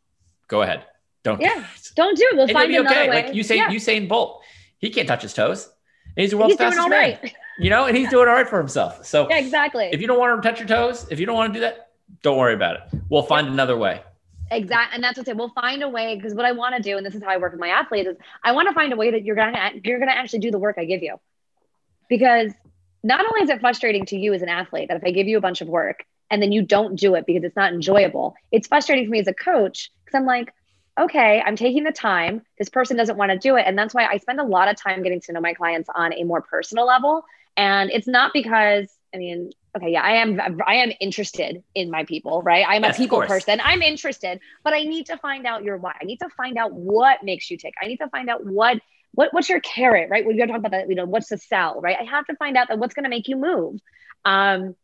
[0.47, 0.85] go ahead.
[1.23, 1.41] Don't.
[1.41, 1.65] Yeah.
[1.97, 2.37] Do not do it.
[2.37, 3.09] We'll and find another okay.
[3.09, 3.25] way.
[3.25, 3.71] Like you say, yeah.
[3.71, 4.43] Usain Bolt,
[4.77, 5.71] he can't touch his toes.
[6.17, 7.19] And he's the world's he's fastest man.
[7.23, 7.35] Right.
[7.61, 9.05] You know, and he's doing all right for himself.
[9.05, 9.91] So yeah, exactly.
[9.93, 11.91] If you don't want to touch your toes, if you don't want to do that,
[12.23, 13.01] don't worry about it.
[13.09, 13.53] We'll find yeah.
[13.53, 14.03] another way.
[14.51, 14.95] Exactly.
[14.95, 15.37] And that's what I say.
[15.37, 17.37] We'll find a way because what I want to do, and this is how I
[17.37, 19.99] work with my athletes, is I want to find a way that you're gonna you're
[19.99, 21.21] gonna actually do the work I give you.
[22.09, 22.53] Because
[23.03, 25.39] not only is it frustrating to you as an athlete that if I give you
[25.39, 28.69] a bunch of work and then you don't do it because it's not enjoyable, it's
[28.69, 30.53] frustrating for me as a coach because I'm like,
[30.99, 32.43] okay, I'm taking the time.
[32.59, 33.65] This person doesn't want to do it.
[33.67, 36.13] And that's why I spend a lot of time getting to know my clients on
[36.13, 37.25] a more personal level.
[37.57, 42.05] And it's not because, I mean, okay, yeah, I am I am interested in my
[42.05, 42.65] people, right?
[42.69, 43.61] I'm yes, a people person.
[43.63, 45.95] I'm interested, but I need to find out your why.
[46.01, 47.75] I need to find out what makes you tick.
[47.81, 48.79] I need to find out what
[49.13, 50.25] what what's your carrot, right?
[50.25, 51.97] We're gonna talk about that, you know, what's the sell, right?
[52.01, 53.81] I have to find out that what's gonna make you move.
[54.25, 54.75] Um,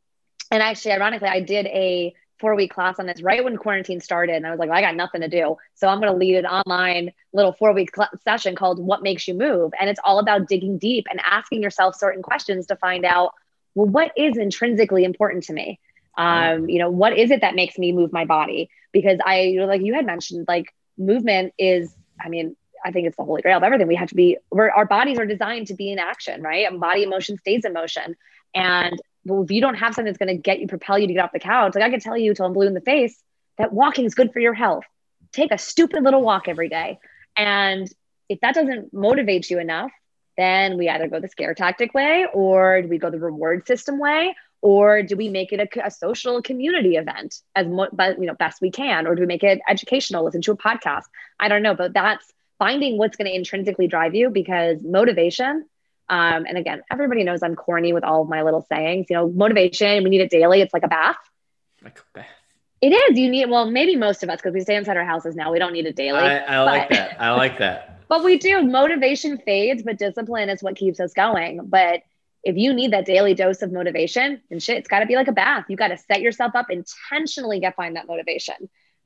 [0.50, 4.36] and actually, ironically, I did a four week class on this right when quarantine started.
[4.36, 5.56] And I was like, well, I got nothing to do.
[5.74, 9.26] So I'm going to lead an online little four week cl- session called What Makes
[9.26, 9.72] You Move.
[9.80, 13.32] And it's all about digging deep and asking yourself certain questions to find out
[13.74, 15.78] well, what is intrinsically important to me?
[16.16, 18.70] Um, you know, what is it that makes me move my body?
[18.90, 23.06] Because I, you know, like you had mentioned, like movement is, I mean, I think
[23.06, 23.86] it's the holy grail of everything.
[23.86, 26.66] We have to be, we're, our bodies are designed to be in action, right?
[26.66, 28.16] And body emotion stays in motion.
[28.54, 31.12] And well, if you don't have something that's going to get you, propel you to
[31.12, 33.20] get off the couch, like I can tell you till I'm blue in the face
[33.58, 34.84] that walking is good for your health.
[35.32, 36.98] Take a stupid little walk every day.
[37.36, 37.88] And
[38.28, 39.90] if that doesn't motivate you enough,
[40.36, 43.98] then we either go the scare tactic way or do we go the reward system
[43.98, 48.26] way or do we make it a, a social community event as mo- but, you
[48.26, 51.04] know best we can or do we make it educational listen to a podcast
[51.40, 55.64] i don't know but that's finding what's going to intrinsically drive you because motivation
[56.08, 59.28] um, and again everybody knows i'm corny with all of my little sayings you know
[59.28, 61.16] motivation we need it daily it's like a bath
[61.82, 62.26] like a bath
[62.82, 65.34] it is you need well maybe most of us because we stay inside our houses
[65.34, 68.38] now we don't need it daily i, I like that i like that but we
[68.38, 68.62] do.
[68.62, 71.60] Motivation fades, but discipline is what keeps us going.
[71.64, 72.02] But
[72.44, 75.28] if you need that daily dose of motivation, and shit, it's got to be like
[75.28, 75.64] a bath.
[75.68, 78.54] You got to set yourself up intentionally get find that motivation.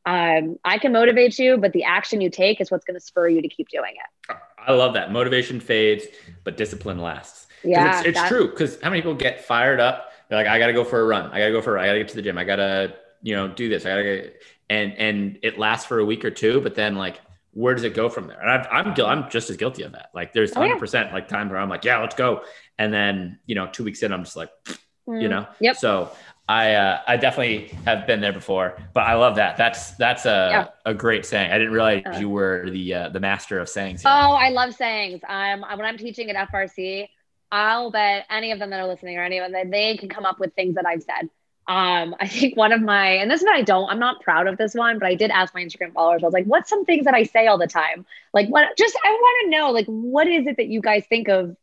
[0.06, 3.28] um, I can motivate you, but the action you take is what's going to spur
[3.28, 4.36] you to keep doing it.
[4.66, 5.12] I love that.
[5.12, 6.04] Motivation fades,
[6.44, 7.46] but discipline lasts.
[7.62, 8.48] Yeah, it's, it's true.
[8.48, 10.12] Because how many people get fired up?
[10.28, 11.30] They're like, I got to go for a run.
[11.30, 11.76] I got to go for.
[11.76, 12.38] A, I got to get to the gym.
[12.38, 13.84] I got to, you know, do this.
[13.84, 16.94] I got to get, and and it lasts for a week or two, but then
[16.94, 17.20] like,
[17.52, 18.40] where does it go from there?
[18.40, 20.10] And I've, I'm I'm just as guilty of that.
[20.14, 20.78] Like, there's 100 oh, yeah.
[20.78, 22.42] percent like times where I'm like, yeah, let's go,
[22.78, 24.50] and then you know, two weeks in, I'm just like,
[25.08, 25.76] mm, you know, yep.
[25.76, 26.12] So
[26.50, 29.56] I uh, I definitely have been there before, but I love that.
[29.56, 30.66] That's that's a yeah.
[30.84, 31.52] a great saying.
[31.52, 34.02] I didn't realize you were the uh, the master of sayings.
[34.02, 34.10] Here.
[34.10, 35.20] Oh, I love sayings.
[35.28, 37.08] Um, when I'm teaching at FRC,
[37.52, 40.40] I'll bet any of them that are listening or anyone that they can come up
[40.40, 41.30] with things that I've said.
[41.68, 43.88] Um, I think one of my and this is one I don't.
[43.88, 46.24] I'm not proud of this one, but I did ask my Instagram followers.
[46.24, 48.04] I was like, "What's some things that I say all the time?
[48.34, 48.76] Like, what?
[48.76, 51.56] Just I want to know, like, what is it that you guys think of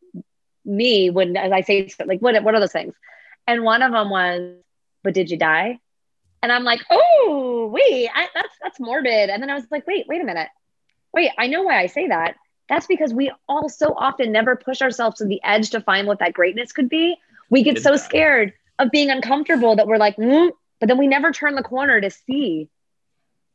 [0.63, 2.93] me when as I say like what what are those things?"
[3.47, 4.55] And one of them was
[5.07, 5.79] but did you die?
[6.43, 9.29] And I'm like, oh, wait, I, that's that's morbid.
[9.29, 10.49] And then I was like, wait, wait a minute.
[11.13, 12.35] Wait, I know why I say that.
[12.67, 16.19] That's because we all so often never push ourselves to the edge to find what
[16.19, 17.15] that greatness could be.
[17.49, 21.31] We get so scared of being uncomfortable that we're like, mm, but then we never
[21.31, 22.67] turn the corner to see.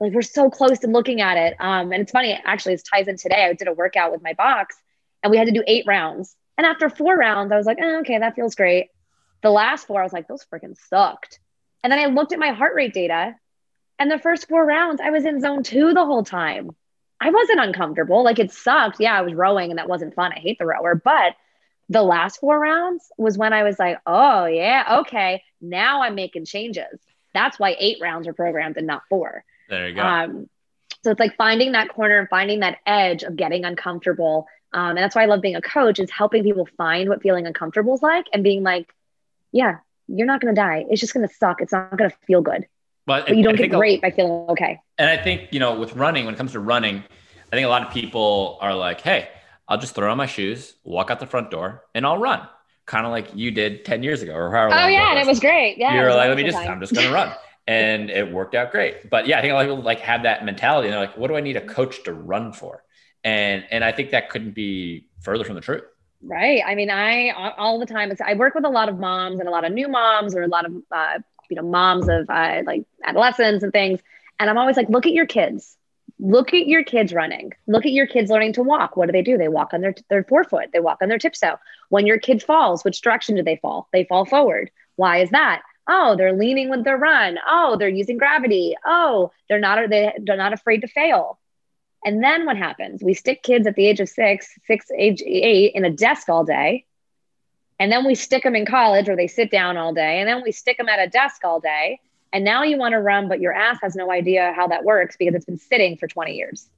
[0.00, 1.54] Like we're so close to looking at it.
[1.60, 3.44] Um, and it's funny, actually, it ties in today.
[3.44, 4.74] I did a workout with my box
[5.22, 6.34] and we had to do eight rounds.
[6.56, 8.88] And after four rounds, I was like, oh, okay, that feels great.
[9.42, 11.40] The last four, I was like, those freaking sucked.
[11.82, 13.34] And then I looked at my heart rate data,
[13.98, 16.70] and the first four rounds, I was in zone two the whole time.
[17.20, 18.24] I wasn't uncomfortable.
[18.24, 18.96] Like it sucked.
[18.98, 20.32] Yeah, I was rowing and that wasn't fun.
[20.32, 20.96] I hate the rower.
[20.96, 21.34] But
[21.88, 25.44] the last four rounds was when I was like, oh, yeah, okay.
[25.60, 27.00] Now I'm making changes.
[27.32, 29.44] That's why eight rounds are programmed and not four.
[29.68, 30.02] There you go.
[30.02, 30.48] Um,
[31.04, 34.46] so it's like finding that corner and finding that edge of getting uncomfortable.
[34.72, 37.46] Um, and that's why I love being a coach is helping people find what feeling
[37.46, 38.92] uncomfortable is like and being like,
[39.52, 40.84] yeah, you're not going to die.
[40.90, 41.60] It's just going to suck.
[41.60, 42.66] It's not going to feel good.
[43.06, 44.80] But, but you don't get great by feeling okay.
[44.98, 47.68] And I think, you know, with running, when it comes to running, I think a
[47.68, 49.28] lot of people are like, hey,
[49.68, 52.46] I'll just throw on my shoes, walk out the front door, and I'll run.
[52.86, 54.74] Kind of like you did 10 years ago or however.
[54.74, 55.10] Oh, yeah.
[55.10, 55.78] And it was great.
[55.78, 55.94] Yeah.
[55.94, 56.70] You were like, let me just, time.
[56.70, 57.32] I'm just going to run.
[57.66, 59.08] and it worked out great.
[59.08, 60.88] But yeah, I think a lot of people like have that mentality.
[60.88, 62.82] And they're like, what do I need a coach to run for?
[63.24, 65.84] And, and I think that couldn't be further from the truth.
[66.24, 66.62] Right.
[66.64, 68.12] I mean, I all the time.
[68.24, 70.48] I work with a lot of moms and a lot of new moms or a
[70.48, 71.18] lot of uh,
[71.50, 74.00] you know moms of uh, like adolescents and things.
[74.38, 75.76] And I'm always like, look at your kids.
[76.20, 77.52] Look at your kids running.
[77.66, 78.96] Look at your kids learning to walk.
[78.96, 79.36] What do they do?
[79.36, 80.68] They walk on their their forefoot.
[80.72, 81.58] They walk on their tiptoe.
[81.88, 83.88] When your kid falls, which direction do they fall?
[83.92, 84.70] They fall forward.
[84.94, 85.62] Why is that?
[85.88, 87.38] Oh, they're leaning with their run.
[87.48, 88.76] Oh, they're using gravity.
[88.86, 91.40] Oh, they're not they, they're not afraid to fail.
[92.04, 93.02] And then what happens?
[93.02, 96.44] We stick kids at the age of six, six, age eight in a desk all
[96.44, 96.84] day.
[97.78, 100.20] And then we stick them in college where they sit down all day.
[100.20, 102.00] And then we stick them at a desk all day.
[102.32, 105.16] And now you want to run, but your ass has no idea how that works
[105.16, 106.68] because it's been sitting for 20 years.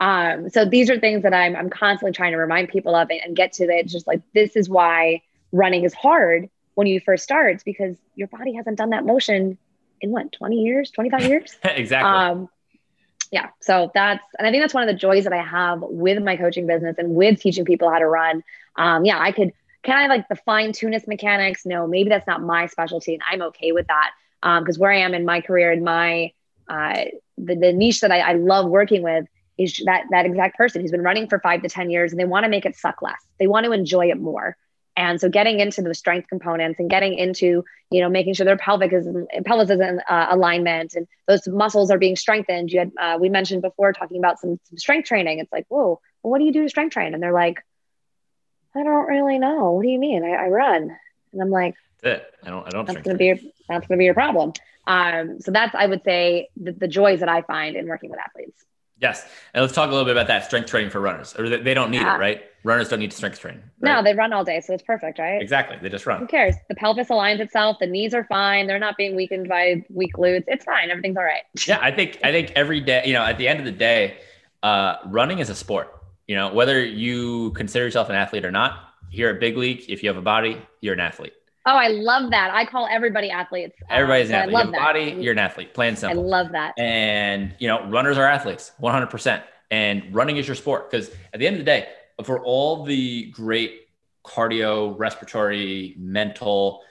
[0.00, 3.36] Um, so these are things that I'm, I'm constantly trying to remind people of and
[3.36, 7.62] get to It's just like, this is why running is hard when you first start.
[7.64, 9.58] Because your body hasn't done that motion
[10.00, 11.56] in what, 20 years, 25 years?
[11.64, 12.10] exactly.
[12.10, 12.48] Um,
[13.30, 13.48] yeah.
[13.60, 16.36] So that's and i think that's one of the joys that i have with my
[16.36, 18.42] coaching business and with teaching people how to run.
[18.76, 21.66] Um yeah i could can i like the fine tunus mechanics?
[21.66, 24.10] No maybe that's not my specialty and i'm okay with that.
[24.42, 26.32] Um because where i am in my career and my
[26.68, 27.04] uh
[27.38, 29.26] the, the niche that I, I love working with
[29.58, 32.24] is that that exact person who's been running for five to ten years and they
[32.24, 33.20] want to make it suck less.
[33.38, 34.56] They want to enjoy it more
[34.96, 38.56] and so getting into the strength components and getting into, you know, making sure their
[38.56, 39.06] pelvic is
[39.44, 42.72] pelvis is in uh, alignment and those muscles are being strengthened.
[42.72, 45.38] You had, uh, we mentioned before talking about some, some strength training.
[45.38, 47.12] It's like, whoa, well, what do you do to strength train?
[47.12, 47.62] And they're like,
[48.74, 49.72] I don't really know.
[49.72, 50.24] What do you mean?
[50.24, 50.96] I, I run.
[51.32, 51.74] And I'm like.
[52.44, 53.36] I don't, I don't that's going to be, your,
[53.68, 54.52] that's going to be your problem.
[54.86, 58.20] Um, so that's, I would say the, the joys that I find in working with
[58.20, 58.64] athletes.
[59.00, 59.26] Yes.
[59.52, 61.34] And let's talk a little bit about that strength training for runners.
[61.38, 62.16] Or they don't need yeah.
[62.16, 62.42] it, right?
[62.64, 63.62] Runners don't need to strength train.
[63.80, 63.94] Right?
[63.94, 64.60] No, they run all day.
[64.60, 65.40] So it's perfect, right?
[65.40, 65.76] Exactly.
[65.80, 66.20] They just run.
[66.20, 66.54] Who cares?
[66.68, 67.76] The pelvis aligns itself.
[67.78, 68.66] The knees are fine.
[68.66, 70.44] They're not being weakened by weak glutes.
[70.46, 70.90] It's fine.
[70.90, 71.42] Everything's all right.
[71.66, 71.78] Yeah.
[71.80, 74.16] I think, I think every day, you know, at the end of the day,
[74.62, 75.92] uh, running is a sport.
[76.26, 78.80] You know, whether you consider yourself an athlete or not,
[79.10, 81.34] here at Big League, if you have a body, you're an athlete.
[81.66, 82.54] Oh, I love that.
[82.54, 83.76] I call everybody athletes.
[83.90, 84.56] Everybody's an athlete.
[84.56, 85.74] I love a body, you're an athlete.
[85.74, 86.24] Plain simple.
[86.24, 86.78] I love that.
[86.78, 91.46] And you know, runners are athletes, 100% and running is your sport because at the
[91.46, 91.88] end of the day
[92.24, 93.88] for all the great
[94.24, 96.82] cardio respiratory mental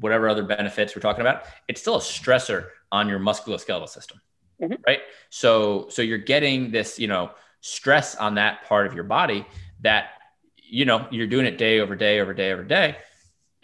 [0.00, 4.20] whatever other benefits we're talking about it's still a stressor on your musculoskeletal system
[4.60, 4.74] mm-hmm.
[4.86, 5.00] right
[5.30, 9.46] so so you're getting this you know stress on that part of your body
[9.80, 10.10] that
[10.56, 12.96] you know you're doing it day over day over day over day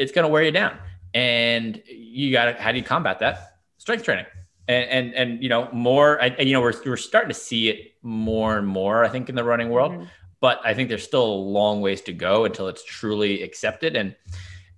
[0.02, 0.76] it's going to wear you down
[1.14, 4.26] and you got to how do you combat that strength training
[4.68, 7.92] And, and, and, you know, more, I, you know, we're, we're starting to see it
[8.02, 9.92] more and more, I think, in the running world.
[9.92, 10.04] Mm-hmm.
[10.40, 13.96] But I think there's still a long ways to go until it's truly accepted.
[13.96, 14.14] And,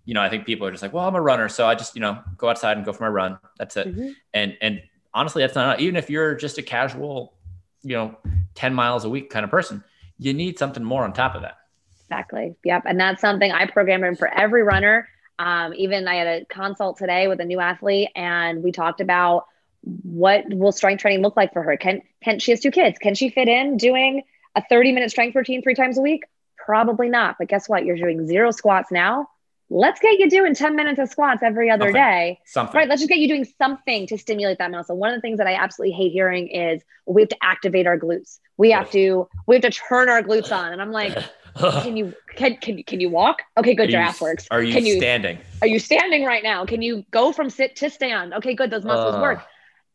[0.05, 1.49] you know, I think people are just like, well, I'm a runner.
[1.49, 3.39] So I just, you know, go outside and go for my run.
[3.59, 3.89] That's it.
[3.89, 4.11] Mm-hmm.
[4.33, 7.35] And, and honestly, that's not, even if you're just a casual,
[7.83, 8.17] you know,
[8.55, 9.83] 10 miles a week kind of person,
[10.19, 11.57] you need something more on top of that.
[12.03, 12.55] Exactly.
[12.65, 12.83] Yep.
[12.87, 15.09] And that's something I program in for every runner.
[15.39, 19.47] Um, even I had a consult today with a new athlete and we talked about
[19.83, 21.77] what will strength training look like for her?
[21.77, 22.99] Can, can she has two kids?
[22.99, 24.23] Can she fit in doing
[24.55, 26.23] a 30 minute strength routine three times a week?
[26.57, 27.37] Probably not.
[27.39, 27.85] But guess what?
[27.85, 29.29] You're doing zero squats now.
[29.71, 32.01] Let's get you doing 10 minutes of squats every other something.
[32.01, 32.41] day.
[32.45, 32.79] Something.
[32.79, 32.89] Right.
[32.89, 34.97] Let's just get you doing something to stimulate that muscle.
[34.97, 37.99] One of the things that I absolutely hate hearing is we have to activate our
[37.99, 38.39] glutes.
[38.57, 40.73] We have to, we have to turn our glutes on.
[40.73, 41.17] And I'm like,
[41.83, 43.43] can you can can can you walk?
[43.57, 43.89] Okay, good.
[43.89, 44.47] Are your you, ass works.
[44.51, 45.39] Are you, can you standing?
[45.63, 46.65] Are you standing right now?
[46.65, 48.35] Can you go from sit to stand?
[48.35, 48.71] Okay, good.
[48.71, 49.43] Those muscles uh, work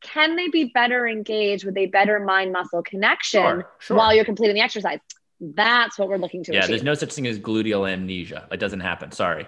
[0.02, 3.98] can they be better engaged with a better mind muscle connection sure, sure.
[3.98, 5.00] while you're completing the exercise?
[5.42, 6.54] That's what we're looking to achieve.
[6.54, 6.70] yeah, achieve.
[6.70, 8.48] there's no such thing as gluteal amnesia.
[8.52, 9.12] It doesn't happen.
[9.12, 9.48] Sorry.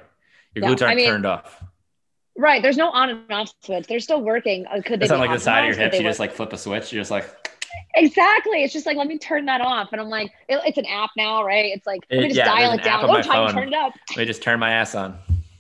[0.56, 1.64] Your glutes aren't I mean, turned off.
[2.38, 2.62] Right.
[2.62, 3.88] There's no on and off switch.
[3.88, 4.66] They're still working.
[4.66, 5.98] Uh, could they it's not like the side of your hips.
[5.98, 6.92] You just like flip a switch.
[6.92, 7.51] You're just like,
[7.96, 8.64] Exactly.
[8.64, 9.90] It's just like, let me turn that off.
[9.92, 11.66] And I'm like, it, it's an app now, right?
[11.66, 13.10] It's like, let me just yeah, dial it down.
[13.10, 13.94] Oh, time turn it up.
[14.12, 15.18] Let me just turn my ass on.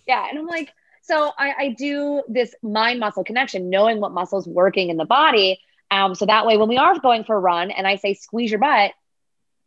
[0.07, 0.28] Yeah.
[0.30, 4.89] And I'm like, so I, I do this mind muscle connection, knowing what muscles working
[4.89, 5.59] in the body.
[5.89, 8.51] Um, so that way, when we are going for a run and I say squeeze
[8.51, 8.91] your butt,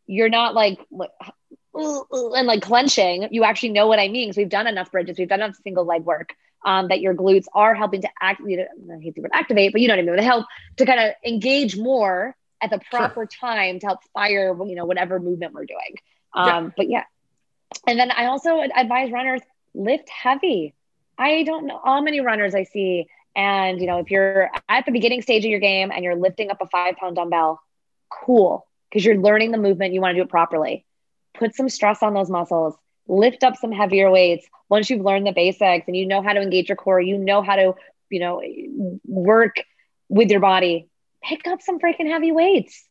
[0.06, 0.78] you're not like
[1.74, 3.28] and like clenching.
[3.30, 5.84] You actually know what I mean because we've done enough bridges, we've done enough single
[5.84, 6.34] leg work
[6.64, 8.40] um, that your glutes are helping to act.
[8.42, 8.66] I
[9.00, 10.16] hate the word activate, but you know what I mean.
[10.16, 10.46] To help
[10.76, 13.38] to kind of engage more at the proper sure.
[13.40, 15.96] time to help fire, you know, whatever movement we're doing.
[16.32, 16.70] Um, yeah.
[16.76, 17.04] But yeah,
[17.86, 19.40] and then I also advise runners
[19.74, 20.74] lift heavy.
[21.18, 23.06] I don't know how many runners I see.
[23.36, 26.50] And, you know, if you're at the beginning stage of your game and you're lifting
[26.50, 27.60] up a five pound dumbbell,
[28.08, 30.84] cool, because you're learning the movement, you want to do it properly.
[31.34, 32.74] Put some stress on those muscles,
[33.06, 34.46] lift up some heavier weights.
[34.68, 37.42] Once you've learned the basics and you know how to engage your core, you know
[37.42, 37.74] how to,
[38.10, 38.42] you know,
[39.04, 39.56] work
[40.08, 40.88] with your body,
[41.22, 42.84] pick up some freaking heavy weights.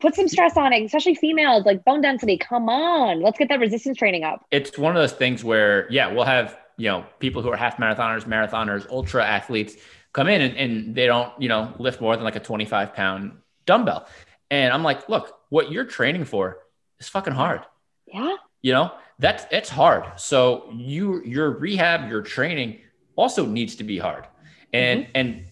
[0.00, 2.38] Put some stress on it, especially females, like bone density.
[2.38, 4.44] Come on, let's get that resistance training up.
[4.50, 7.76] It's one of those things where, yeah, we'll have you know, people who are half
[7.76, 9.76] marathoners, marathoners, ultra athletes
[10.12, 13.38] come in and, and they don't, you know, lift more than like a 25 pound
[13.66, 14.06] dumbbell.
[14.50, 16.58] And I'm like, look, what you're training for
[16.98, 17.62] is fucking hard.
[18.06, 18.36] Yeah.
[18.62, 20.18] You know, that's it's hard.
[20.18, 22.78] So you your rehab, your training
[23.16, 24.26] also needs to be hard.
[24.72, 25.12] And mm-hmm.
[25.14, 25.44] and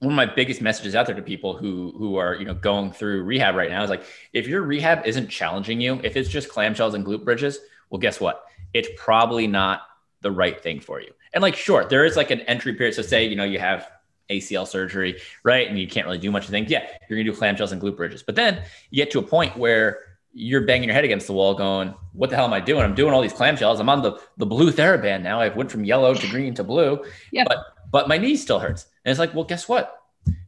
[0.00, 2.92] one of my biggest messages out there to people who who are you know going
[2.92, 6.48] through rehab right now is like if your rehab isn't challenging you if it's just
[6.48, 7.58] clamshells and glute bridges
[7.90, 9.82] well guess what it's probably not
[10.20, 11.12] the right thing for you.
[11.32, 12.94] And like, sure, there is like an entry period.
[12.94, 13.90] So say, you know, you have
[14.30, 15.68] ACL surgery, right?
[15.68, 16.70] And you can't really do much of things.
[16.70, 18.22] Yeah, you're gonna do clamshells and glute bridges.
[18.22, 20.00] But then you get to a point where
[20.32, 22.82] you're banging your head against the wall going, what the hell am I doing?
[22.82, 23.80] I'm doing all these clamshells.
[23.80, 25.40] I'm on the, the blue TheraBand now.
[25.40, 27.04] I've went from yellow to green to blue.
[27.32, 27.44] Yeah.
[27.46, 27.58] But
[27.90, 28.86] but my knee still hurts.
[29.04, 30.02] And it's like, well, guess what?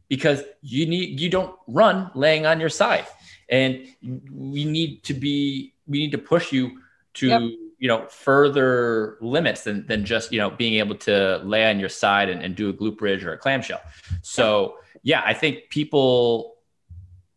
[0.07, 3.05] Because you need you don't run laying on your side.
[3.49, 3.85] And
[4.31, 6.79] we need to be we need to push you
[7.15, 7.41] to yep
[7.83, 11.89] you know further limits than than just you know being able to lay on your
[11.89, 13.81] side and, and do a glute bridge or a clamshell
[14.21, 16.55] so yeah i think people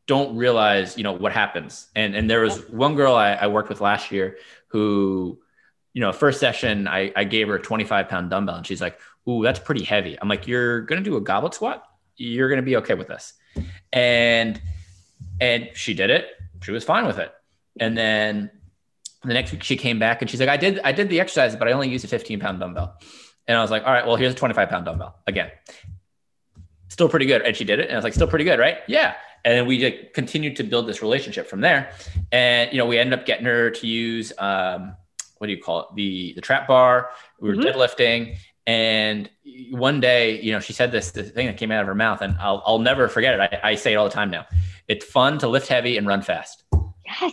[0.06, 3.68] don't realize you know what happens and and there was one girl I, I worked
[3.68, 4.38] with last year
[4.68, 5.38] who
[5.92, 8.98] you know first session I, I gave her a 25 pound dumbbell and she's like
[9.28, 11.84] ooh that's pretty heavy i'm like you're gonna do a goblet squat
[12.16, 13.34] you're gonna be okay with this
[13.92, 14.60] and
[15.40, 16.28] and she did it
[16.62, 17.32] she was fine with it
[17.80, 18.50] and then
[19.26, 21.56] the next week she came back and she's like, I did, I did the exercise,
[21.56, 22.96] but I only used a 15 pound dumbbell.
[23.48, 25.50] And I was like, all right, well, here's a 25 pound dumbbell again.
[26.88, 27.42] Still pretty good.
[27.42, 27.86] And she did it.
[27.86, 28.78] And I was like, still pretty good, right?
[28.86, 29.14] Yeah.
[29.46, 31.92] And then we just continued to build this relationship from there.
[32.32, 34.96] And, you know, we ended up getting her to use, um,
[35.38, 35.86] what do you call it?
[35.94, 37.10] The, the trap bar.
[37.38, 37.68] We were mm-hmm.
[37.68, 38.38] deadlifting.
[38.66, 39.30] And
[39.70, 42.22] one day, you know, she said this, this thing that came out of her mouth
[42.22, 43.60] and I'll, I'll never forget it.
[43.62, 44.46] I, I say it all the time now.
[44.88, 46.64] It's fun to lift heavy and run fast.
[47.04, 47.32] Yes.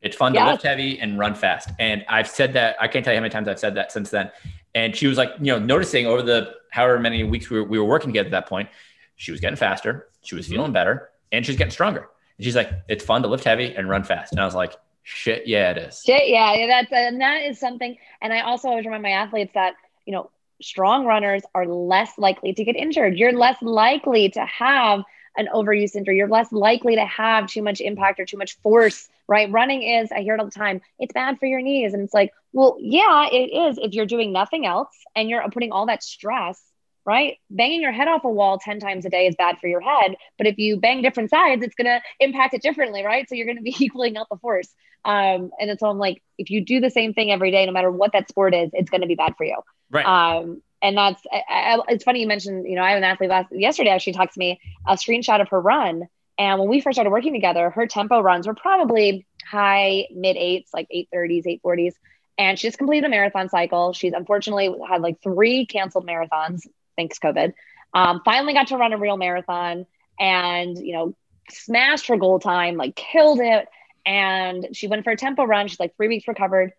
[0.00, 1.70] It's fun to lift heavy and run fast.
[1.78, 4.10] And I've said that, I can't tell you how many times I've said that since
[4.10, 4.32] then.
[4.74, 7.78] And she was like, you know, noticing over the however many weeks we were, we
[7.78, 8.68] were working together at that point,
[9.14, 10.54] she was getting faster, she was mm-hmm.
[10.54, 12.08] feeling better, and she's getting stronger.
[12.38, 14.32] And she's like, it's fun to lift heavy and run fast.
[14.32, 16.02] And I was like, shit, yeah, it is.
[16.04, 17.96] Shit, yeah, that's and that is something.
[18.20, 19.74] And I also always remind my athletes that,
[20.06, 20.30] you know,
[20.60, 23.16] strong runners are less likely to get injured.
[23.16, 25.02] You're less likely to have
[25.36, 26.16] an overuse injury.
[26.16, 29.50] You're less likely to have too much impact or too much force, right?
[29.50, 31.94] Running is, I hear it all the time, it's bad for your knees.
[31.94, 35.72] And it's like, well, yeah, it is if you're doing nothing else and you're putting
[35.72, 36.62] all that stress
[37.04, 37.38] right?
[37.50, 40.16] Banging your head off a wall 10 times a day is bad for your head.
[40.38, 43.28] But if you bang different sides, it's going to impact it differently, right?
[43.28, 44.68] So you're going to be equaling out the force.
[45.04, 47.90] Um, and so I'm like, if you do the same thing every day, no matter
[47.90, 49.60] what that sport is, it's going to be bad for you.
[49.90, 50.06] Right.
[50.06, 53.30] Um, and that's, I, I, it's funny you mentioned, you know, I have an athlete
[53.30, 56.04] last yesterday actually talked to me a screenshot of her run.
[56.38, 60.70] And when we first started working together, her tempo runs were probably high mid eights,
[60.72, 61.92] like 830s, 840s.
[62.38, 63.92] And she just completed a marathon cycle.
[63.92, 66.62] She's unfortunately had like three canceled marathons
[66.96, 67.52] thanks COVID.
[67.94, 69.86] Um, finally got to run a real marathon
[70.18, 71.14] and, you know,
[71.50, 73.68] smashed her goal time, like killed it.
[74.04, 75.68] And she went for a tempo run.
[75.68, 76.72] She's like three weeks recovered.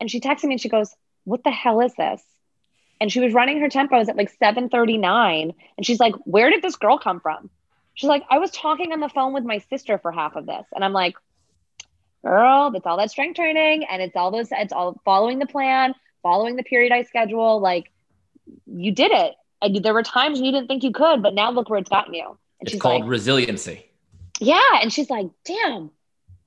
[0.00, 0.94] And she texted me and she goes,
[1.24, 2.22] What the hell is this?
[3.00, 5.52] And she was running her tempos at like 739.
[5.76, 7.50] And she's like, Where did this girl come from?
[7.94, 10.66] She's like, I was talking on the phone with my sister for half of this.
[10.74, 11.16] And I'm like,
[12.22, 13.84] Girl, that's all that strength training.
[13.90, 17.60] And it's all those, it's all following the plan, following the periodized schedule.
[17.60, 17.90] Like,
[18.66, 19.34] you did it.
[19.62, 22.14] And there were times you didn't think you could, but now look where it's gotten
[22.14, 22.36] you.
[22.60, 23.86] And it's called like, resiliency.
[24.38, 24.80] Yeah.
[24.80, 25.90] And she's like, damn,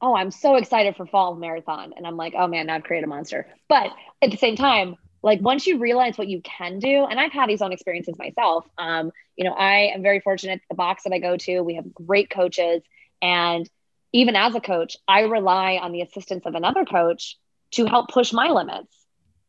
[0.01, 1.93] oh, I'm so excited for fall marathon.
[1.95, 3.47] And I'm like, oh man, now I've created a monster.
[3.69, 3.91] But
[4.21, 7.49] at the same time, like once you realize what you can do, and I've had
[7.49, 8.65] these own experiences myself.
[8.77, 10.61] Um, you know, I am very fortunate.
[10.69, 12.83] The box that I go to, we have great coaches.
[13.21, 13.69] And
[14.11, 17.37] even as a coach, I rely on the assistance of another coach
[17.71, 18.93] to help push my limits.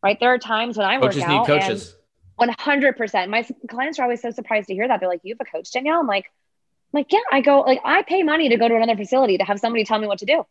[0.02, 0.18] Right.
[0.20, 1.46] There are times when I coaches work out.
[1.46, 1.96] Coaches need coaches
[2.41, 3.28] 100%.
[3.28, 5.01] My clients are always so surprised to hear that.
[5.01, 6.01] They're like, you have a coach, Danielle?
[6.01, 6.26] I'm like,
[6.93, 9.45] I'm like, yeah, I go, like, I pay money to go to another facility to
[9.45, 10.45] have somebody tell me what to do.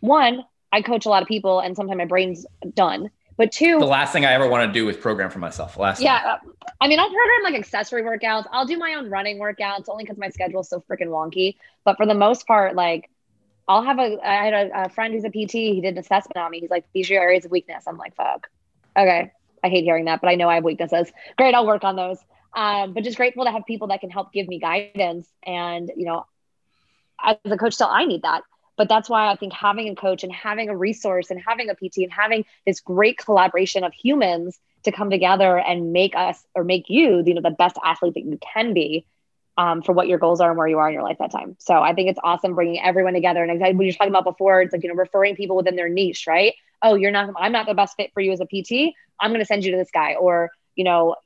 [0.00, 3.10] One, I coach a lot of people and sometimes my brain's done.
[3.36, 5.76] But two, the last thing I ever want to do is program for myself.
[5.76, 6.50] Last yeah, uh,
[6.80, 8.46] I mean, I'll program like accessory workouts.
[8.50, 11.56] I'll do my own running workouts only because my schedule is so freaking wonky.
[11.84, 13.10] But for the most part, like
[13.68, 14.18] I'll have a.
[14.26, 15.52] I had a, a friend who's a PT.
[15.52, 16.60] He did an assessment on me.
[16.60, 17.84] He's like, these are your areas of weakness.
[17.86, 18.48] I'm like, fuck.
[18.96, 19.32] Okay,
[19.62, 21.10] I hate hearing that, but I know I have weaknesses.
[21.36, 22.18] Great, I'll work on those.
[22.54, 25.28] Um, but just grateful to have people that can help give me guidance.
[25.44, 26.26] And, you know,
[27.22, 28.42] as a coach, still I need that.
[28.76, 31.74] But that's why I think having a coach and having a resource and having a
[31.74, 36.62] PT and having this great collaboration of humans to come together and make us or
[36.62, 39.06] make you, you know, the best athlete that you can be
[39.58, 41.56] um, for what your goals are and where you are in your life that time.
[41.58, 43.42] So I think it's awesome bringing everyone together.
[43.42, 46.26] And when you're talking about before, it's like, you know, referring people within their niche,
[46.26, 46.54] right?
[46.82, 48.94] Oh, you're not, I'm not the best fit for you as a PT.
[49.18, 50.14] I'm going to send you to this guy.
[50.14, 51.16] Or, you know,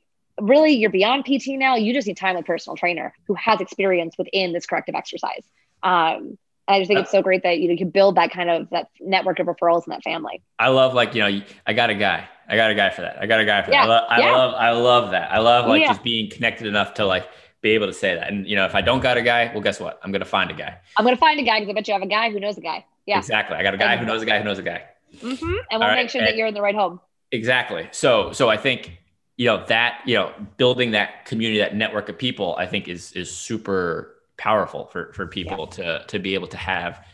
[0.40, 1.74] really you're beyond PT now.
[1.74, 5.44] You just need time with personal trainer who has experience within this corrective exercise.
[5.82, 8.48] Um, I just think it's so great that you, know, you can build that kind
[8.48, 10.40] of that network of referrals in that family.
[10.56, 13.20] I love like, you know, I got a guy, I got a guy for that.
[13.20, 13.86] I got a guy for yeah.
[13.86, 13.90] that.
[13.90, 14.36] I, lo- I yeah.
[14.36, 15.32] love, I love that.
[15.32, 15.88] I love like yeah.
[15.88, 17.28] just being connected enough to like
[17.60, 18.28] be able to say that.
[18.28, 20.00] And, you know, if I don't got a guy, well, guess what?
[20.02, 20.78] I'm going to find a guy.
[20.96, 22.56] I'm going to find a guy because I bet you have a guy who knows
[22.56, 22.86] a guy.
[23.06, 23.18] Yeah.
[23.18, 23.56] Exactly.
[23.56, 24.82] I got a guy who knows a guy who knows a guy.
[25.16, 25.44] Mm-hmm.
[25.44, 26.10] And we'll All make right.
[26.10, 27.00] sure and, that you're in the right home.
[27.32, 27.88] Exactly.
[27.92, 28.98] So so I think
[29.36, 33.12] you know that you know building that community, that network of people, I think is
[33.12, 35.98] is super powerful for for people yeah.
[35.98, 37.04] to to be able to have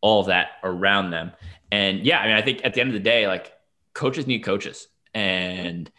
[0.00, 1.32] all of that around them.
[1.72, 3.52] And yeah, I mean, I think at the end of the day, like
[3.94, 5.90] coaches need coaches, and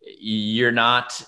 [0.00, 1.22] you're not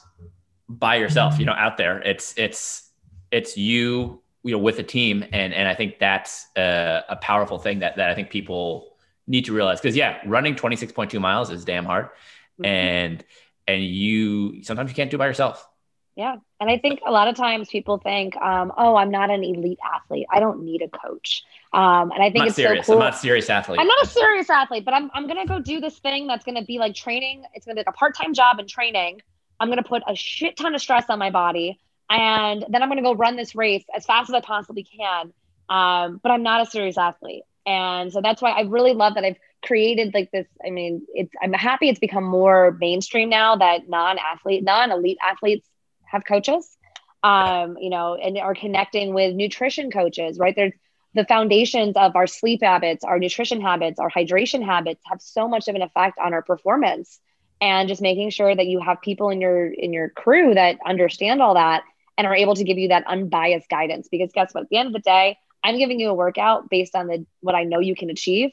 [0.79, 2.01] by yourself, you know, out there.
[2.01, 2.91] It's it's
[3.31, 7.59] it's you you know with a team and and i think that's a, a, powerful
[7.61, 8.93] thing that that i think people
[9.27, 12.07] need to realize because yeah, running 26.2 miles is damn hard.
[12.07, 12.65] Mm-hmm.
[12.67, 13.25] And
[13.67, 15.67] and you sometimes you can't do by yourself.
[16.15, 16.37] Yeah.
[16.61, 19.79] And I think a lot of times people think, um, oh, I'm not an elite
[19.83, 20.27] athlete.
[20.31, 21.43] I don't need a coach.
[21.73, 22.87] Um, and I think it's serious.
[22.87, 23.03] so cool.
[23.03, 23.81] I'm not a serious athlete.
[23.81, 26.45] I'm not a serious athlete, but I'm, I'm going to go do this thing that's
[26.45, 27.45] going to be like training.
[27.55, 29.23] It's going to be like a part-time job and training.
[29.63, 31.79] I'm going to put a shit ton of stress on my body.
[32.11, 35.33] And then I'm going to go run this race as fast as I possibly can.
[35.69, 37.45] Um, but I'm not a serious athlete.
[37.65, 40.49] And so that's why I really love that I've created like this.
[40.67, 45.69] I mean, it's I'm happy it's become more mainstream now that non-athlete, non-elite athletes
[46.05, 46.77] have coaches.
[47.23, 50.57] Um, you know, and are connecting with nutrition coaches, right?
[50.57, 50.73] There's
[51.15, 55.69] the foundations of our sleep habits, our nutrition habits, our hydration habits have so much
[55.69, 57.21] of an effect on our performance.
[57.63, 61.41] And just making sure that you have people in your in your crew that understand
[61.41, 61.85] all that
[62.19, 64.09] and are able to give you that unbiased guidance.
[64.11, 64.65] Because guess what?
[64.65, 67.55] At the end of the day, I'm giving you a workout based on the what
[67.55, 68.51] I know you can achieve.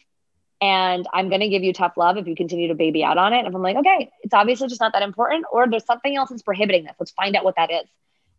[0.62, 3.34] And I'm going to give you tough love if you continue to baby out on
[3.34, 3.48] it.
[3.48, 6.44] If I'm like, okay, it's obviously just not that important, or there's something else that's
[6.44, 6.94] prohibiting this.
[7.00, 7.88] Let's find out what that is.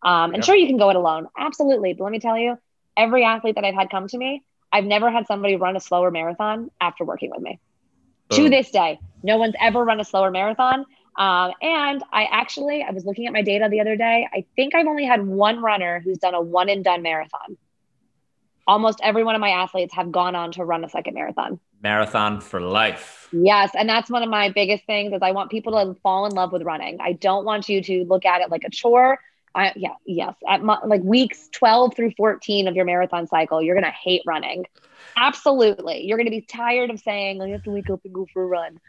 [0.03, 0.43] Um, and yeah.
[0.43, 1.27] sure, you can go it alone.
[1.37, 1.95] Absolutely.
[1.95, 2.59] But let me tell you,
[2.97, 6.11] every athlete that I've had come to me, I've never had somebody run a slower
[6.11, 7.59] marathon after working with me.
[8.37, 10.87] To this day, no one's ever run a slower marathon.
[11.16, 14.28] Um, and I actually, I was looking at my data the other day.
[14.33, 17.57] I think I've only had one runner who's done a one and done marathon
[18.70, 21.59] almost every one of my athletes have gone on to run a second marathon.
[21.83, 23.28] Marathon for life.
[23.33, 26.33] Yes, and that's one of my biggest things is I want people to fall in
[26.33, 26.99] love with running.
[27.01, 29.18] I don't want you to look at it like a chore.
[29.55, 30.34] I, yeah, yes.
[30.48, 34.22] At my, like weeks 12 through 14 of your marathon cycle, you're going to hate
[34.26, 34.66] running.
[35.16, 36.05] Absolutely.
[36.07, 38.26] You're going to be tired of saying, oh, you have to wake up and go
[38.32, 38.80] for a run.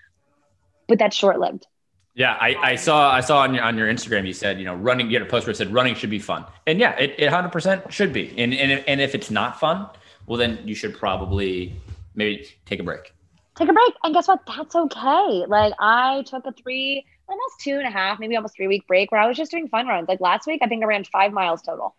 [0.88, 1.66] But that's short lived.
[2.14, 4.76] Yeah, I, I saw I saw on your on your Instagram you said you know
[4.76, 7.16] running you had a post where it said running should be fun and yeah it,
[7.18, 9.88] it 100% should be and and and if it's not fun
[10.28, 11.74] well then you should probably
[12.14, 13.14] maybe take a break
[13.56, 17.78] take a break and guess what that's okay like I took a three almost two
[17.78, 20.08] and a half maybe almost three week break where I was just doing fun runs
[20.08, 21.96] like last week I think I ran five miles total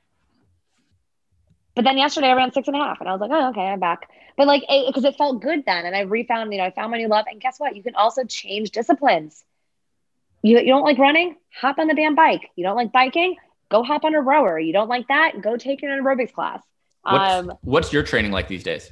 [1.75, 3.63] but then yesterday I ran six and a half and I was like oh okay
[3.63, 6.65] I'm back but like because it, it felt good then and I refound you know
[6.65, 9.45] I found my new love and guess what you can also change disciplines
[10.43, 11.37] you, you don't like running?
[11.61, 12.51] Hop on the damn bike.
[12.57, 13.37] You don't like biking?
[13.71, 14.59] Go hop on a rower.
[14.59, 15.41] You don't like that?
[15.41, 16.63] Go take an aerobics class.
[17.03, 18.91] What's, um, what's your training like these days?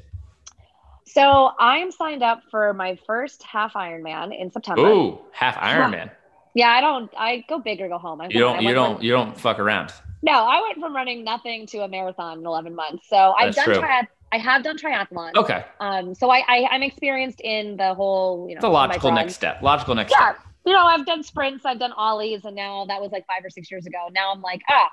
[1.07, 4.89] So I'm signed up for my first half Ironman in September.
[4.89, 6.11] Ooh, half Ironman.
[6.55, 7.11] Yeah, I don't.
[7.17, 8.21] I go big or go home.
[8.21, 8.63] I you don't.
[8.63, 8.97] You don't.
[8.97, 9.93] From, you don't fuck around.
[10.23, 13.09] No, I went from running nothing to a marathon in 11 months.
[13.09, 15.35] So I've done triath- I have done triathlon.
[15.35, 15.65] Okay.
[15.81, 16.15] Um.
[16.15, 18.49] So I, I am experienced in the whole.
[18.49, 18.61] You know.
[18.61, 19.63] The logical next step.
[19.63, 20.33] Logical next yeah.
[20.33, 23.45] step you know, I've done sprints, I've done ollies, and now that was like five
[23.45, 24.09] or six years ago.
[24.13, 24.91] Now I'm like, ah,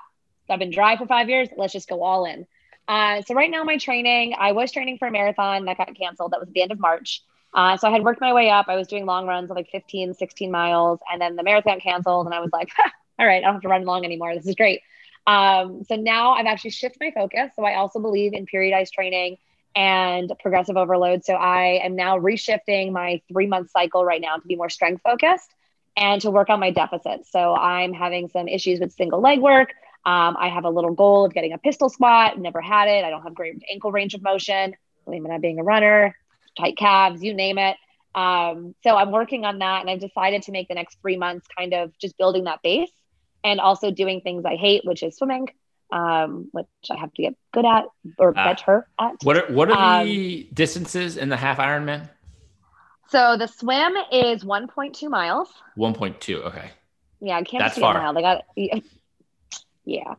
[0.48, 1.48] I've been dry for five years.
[1.56, 2.46] Let's just go all in.
[2.86, 6.32] Uh, so right now, my training, I was training for a marathon that got canceled.
[6.32, 7.22] That was at the end of March.
[7.54, 8.66] Uh, so I had worked my way up.
[8.68, 12.26] I was doing long runs of like 15, 16 miles, and then the marathon canceled,
[12.26, 12.70] and I was like,
[13.18, 14.34] all right, I don't have to run long anymore.
[14.34, 14.82] This is great.
[15.26, 17.50] Um, so now I've actually shifted my focus.
[17.54, 19.36] So I also believe in periodized training
[19.76, 21.24] and progressive overload.
[21.24, 25.02] So I am now reshifting my three month cycle right now to be more strength
[25.02, 25.54] focused
[25.96, 27.30] and to work on my deficits.
[27.30, 29.70] So I'm having some issues with single leg work.
[30.06, 32.38] Um, I have a little goal of getting a pistol squat.
[32.38, 33.04] Never had it.
[33.04, 34.74] I don't have great ankle range of motion.
[35.04, 36.16] Believe me, not being a runner,
[36.58, 37.76] tight calves, you name it.
[38.14, 41.46] Um, so I'm working on that, and I've decided to make the next three months
[41.56, 42.90] kind of just building that base,
[43.44, 45.48] and also doing things I hate, which is swimming,
[45.92, 47.84] um, which I have to get good at
[48.18, 49.14] or uh, better at.
[49.22, 52.08] What are what are um, the distances in the half Ironman?
[53.08, 55.48] So the swim is 1.2 miles.
[55.78, 56.44] 1.2.
[56.44, 56.70] Okay.
[57.20, 57.96] Yeah, I can't That's far.
[57.96, 58.14] a mile.
[58.14, 58.80] They got yeah.
[59.84, 60.14] Yeah.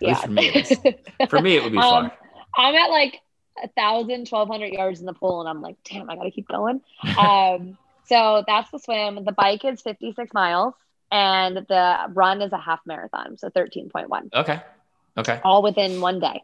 [0.00, 0.14] yeah.
[0.14, 0.64] for me,
[1.28, 2.18] for me, it would be um, far.
[2.56, 3.20] I'm at like
[3.62, 6.30] a thousand, twelve hundred yards in the pool, and I'm like, damn, I got to
[6.30, 6.80] keep going.
[7.18, 9.24] um, so that's the swim.
[9.24, 10.74] The bike is 56 miles,
[11.12, 14.34] and the run is a half marathon, so 13.1.
[14.34, 14.60] Okay.
[15.16, 15.40] Okay.
[15.44, 16.42] All within one day.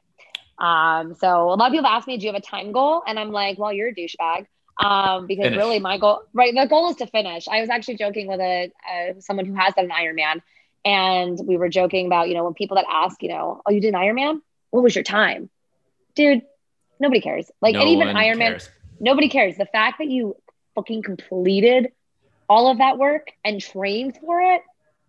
[0.58, 3.02] Um, so a lot of people ask me, do you have a time goal?
[3.06, 4.46] And I'm like, well, you're a douchebag
[4.78, 5.58] um, because finish.
[5.58, 6.54] really my goal, right?
[6.54, 7.48] The goal is to finish.
[7.48, 10.42] I was actually joking with a, a someone who has done an Ironman,
[10.84, 13.80] and we were joking about you know when people that ask you know oh you
[13.80, 14.40] did an Ironman,
[14.70, 15.48] what was your time,
[16.14, 16.42] dude?
[17.00, 17.50] Nobody cares.
[17.60, 18.70] Like no and even Ironman, cares.
[19.00, 19.56] nobody cares.
[19.56, 20.36] The fact that you
[20.74, 21.92] fucking completed
[22.48, 24.62] all of that work and trained for it,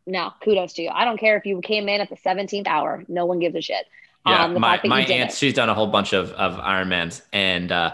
[0.06, 0.90] no, kudos to you.
[0.90, 3.04] I don't care if you came in at the 17th hour.
[3.08, 3.86] No one gives a shit.
[4.26, 5.34] Yeah, um, my, my aunt, it.
[5.34, 7.94] she's done a whole bunch of, of Ironmans and, uh,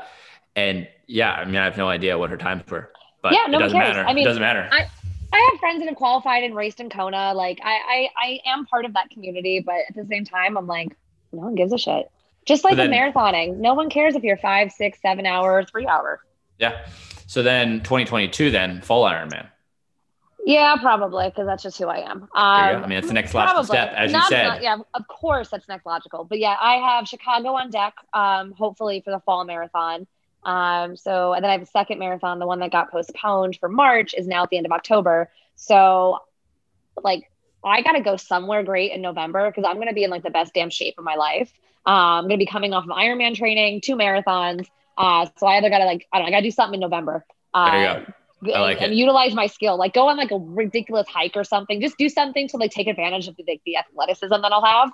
[0.56, 2.92] and yeah, I mean, I have no idea what her times were,
[3.22, 3.96] but yeah, no it doesn't cares.
[3.96, 4.08] matter.
[4.08, 4.68] I mean, it doesn't matter.
[4.72, 4.88] I,
[5.32, 7.34] I have friends that have qualified and raced in Kona.
[7.34, 10.68] Like I, I, I am part of that community, but at the same time, I'm
[10.68, 10.96] like,
[11.32, 12.10] no one gives a shit.
[12.46, 15.88] Just like then, with marathoning, no one cares if you're five, six, seven hour, three
[15.88, 16.20] hour.
[16.60, 16.86] Yeah.
[17.28, 19.48] So then 2022, then full Ironman.
[20.46, 22.24] Yeah, probably because that's just who I am.
[22.24, 23.78] Um, I mean, it's the next logical probably.
[23.78, 24.44] step, as not, you said.
[24.44, 26.26] Not, yeah, of course, that's next logical.
[26.26, 27.94] But yeah, I have Chicago on deck.
[28.14, 30.06] Um, hopefully for the fall marathon.
[30.44, 33.70] Um, so, and then I have a second marathon, the one that got postponed for
[33.70, 35.32] March is now at the end of October.
[35.56, 36.20] So,
[37.02, 37.32] like,
[37.70, 40.24] I got to go somewhere great in November because I'm going to be in like
[40.24, 41.52] the best damn shape of my life.
[41.86, 44.68] Um, I'm going to be coming off of Ironman training, two marathons.
[44.98, 46.76] Uh, so I either got to like, I don't know, I got to do something
[46.76, 47.26] in November.
[47.54, 48.14] Uh, there you go.
[48.52, 48.96] I like and, it.
[48.96, 49.78] utilize my skill.
[49.78, 51.80] Like go on like a ridiculous hike or something.
[51.80, 54.92] Just do something to like take advantage of the, like, the athleticism that I'll have.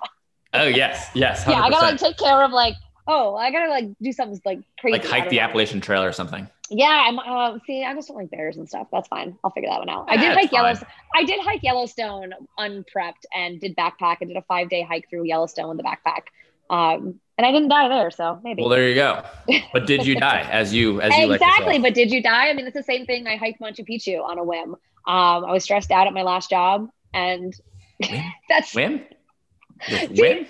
[0.54, 1.44] Oh yes, yes.
[1.44, 1.50] 100%.
[1.50, 2.74] Yeah, I gotta like take care of like
[3.06, 4.98] oh, I gotta like do something like crazy.
[4.98, 5.42] Like hike the know.
[5.42, 6.48] Appalachian Trail or something.
[6.70, 7.18] Yeah, I'm.
[7.18, 8.86] Uh, see, I just don't like bears and stuff.
[8.92, 9.36] That's fine.
[9.42, 10.06] I'll figure that one out.
[10.08, 10.88] Yeah, I did hike Yellowstone.
[11.14, 14.18] I did hike Yellowstone unprepped and did backpack.
[14.22, 16.28] I did a five day hike through Yellowstone with the backpack.
[16.70, 18.62] Um, and I didn't die there, so maybe.
[18.62, 19.24] Well, there you go.
[19.72, 21.74] But did you die as you as you exactly?
[21.74, 22.48] Like but did you die?
[22.48, 23.26] I mean, it's the same thing.
[23.26, 24.76] I hiked Machu Picchu on a whim.
[25.06, 27.52] Um, I was stressed out at my last job, and
[28.48, 29.04] that's whim.
[30.10, 30.46] Whim.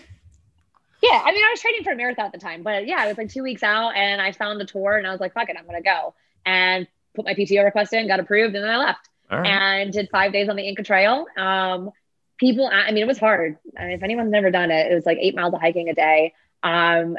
[1.02, 3.08] Yeah, I mean, I was training for a marathon at the time, but yeah, it
[3.08, 5.48] was like two weeks out, and I found the tour, and I was like, "Fuck
[5.48, 8.76] it, I'm gonna go." And put my PTO request in, got approved, and then I
[8.76, 9.46] left right.
[9.46, 11.26] and did five days on the Inca Trail.
[11.36, 11.90] Um,
[12.38, 13.56] people, I mean, it was hard.
[13.78, 15.94] I mean, if anyone's never done it, it was like eight miles of hiking a
[15.94, 16.34] day.
[16.62, 17.16] Um,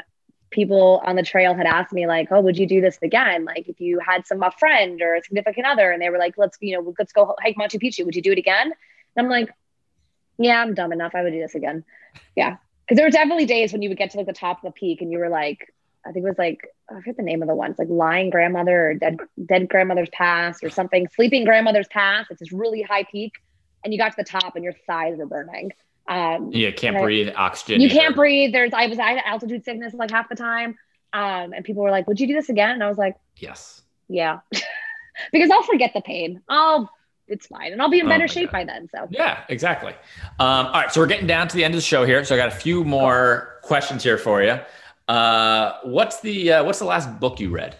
[0.50, 3.44] people on the trail had asked me like, "Oh, would you do this again?
[3.44, 6.34] Like, if you had some a friend or a significant other, and they were like,
[6.36, 8.72] let's you know, let's go hike Machu Picchu, would you do it again?"
[9.16, 9.50] And I'm like,
[10.38, 11.14] "Yeah, I'm dumb enough.
[11.14, 11.84] I would do this again."
[12.36, 12.56] Yeah,
[12.86, 14.78] because there were definitely days when you would get to like the top of the
[14.78, 15.72] peak and you were like,
[16.04, 18.90] I think it was like I forget the name of the ones, like lying grandmother
[18.90, 22.26] or dead dead grandmother's pass or something, sleeping grandmother's pass.
[22.30, 23.34] It's this really high peak,
[23.84, 25.72] and you got to the top and your thighs were burning.
[26.08, 27.80] Um, yeah, can't breathe oxygen.
[27.80, 27.94] You either.
[27.94, 28.52] can't breathe.
[28.52, 30.76] There's I was I had altitude sickness like half the time,
[31.12, 33.82] um, and people were like, "Would you do this again?" And I was like, "Yes."
[34.08, 34.40] Yeah,
[35.32, 36.42] because I'll forget the pain.
[36.48, 36.90] I'll
[37.32, 38.52] it's fine, and I'll be in oh better oh shape God.
[38.52, 38.88] by then.
[38.94, 39.92] So yeah, exactly.
[40.38, 42.24] Um, all right, so we're getting down to the end of the show here.
[42.24, 44.58] So I got a few more questions here for you.
[45.08, 47.76] Uh, what's the uh, what's the last book you read?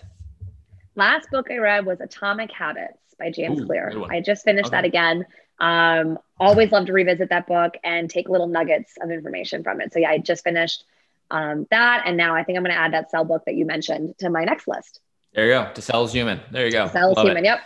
[0.96, 4.04] Last book I read was Atomic Habits by James Ooh, Clear.
[4.10, 4.76] I just finished okay.
[4.76, 5.26] that again.
[5.58, 9.92] Um, always love to revisit that book and take little nuggets of information from it.
[9.92, 10.84] So yeah, I just finished
[11.30, 13.64] um, that, and now I think I'm going to add that cell book that you
[13.64, 15.00] mentioned to my next list.
[15.34, 15.70] There you go.
[15.72, 16.40] To sell is human.
[16.50, 16.86] There you go.
[16.86, 17.38] To sell is human.
[17.38, 17.44] It.
[17.44, 17.60] Yep.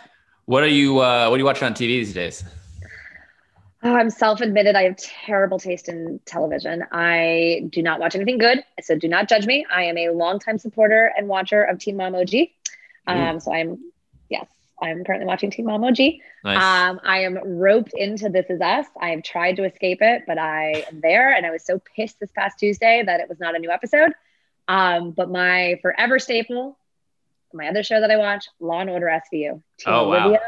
[0.47, 2.41] What are you uh, What are you watching on TV these days?
[3.83, 4.75] Oh, I'm self-admitted.
[4.77, 6.85] I have terrible taste in television.
[6.91, 9.65] I do not watch anything good, so do not judge me.
[9.69, 12.33] I am a longtime supporter and watcher of Teen Mom OG.
[13.07, 13.91] Um, so I'm
[14.29, 14.47] yes,
[14.81, 15.97] I'm currently watching Teen Mom OG.
[16.45, 16.63] Nice.
[16.63, 18.85] Um, I am roped into This Is Us.
[19.01, 22.21] I have tried to escape it, but I am there, and I was so pissed
[22.21, 24.13] this past Tuesday that it was not a new episode.
[24.69, 26.77] Um, but my forever staple,
[27.53, 29.31] my other show that I watch, Law and Order SVU.
[29.31, 30.25] Team oh wow!
[30.25, 30.41] Olivia,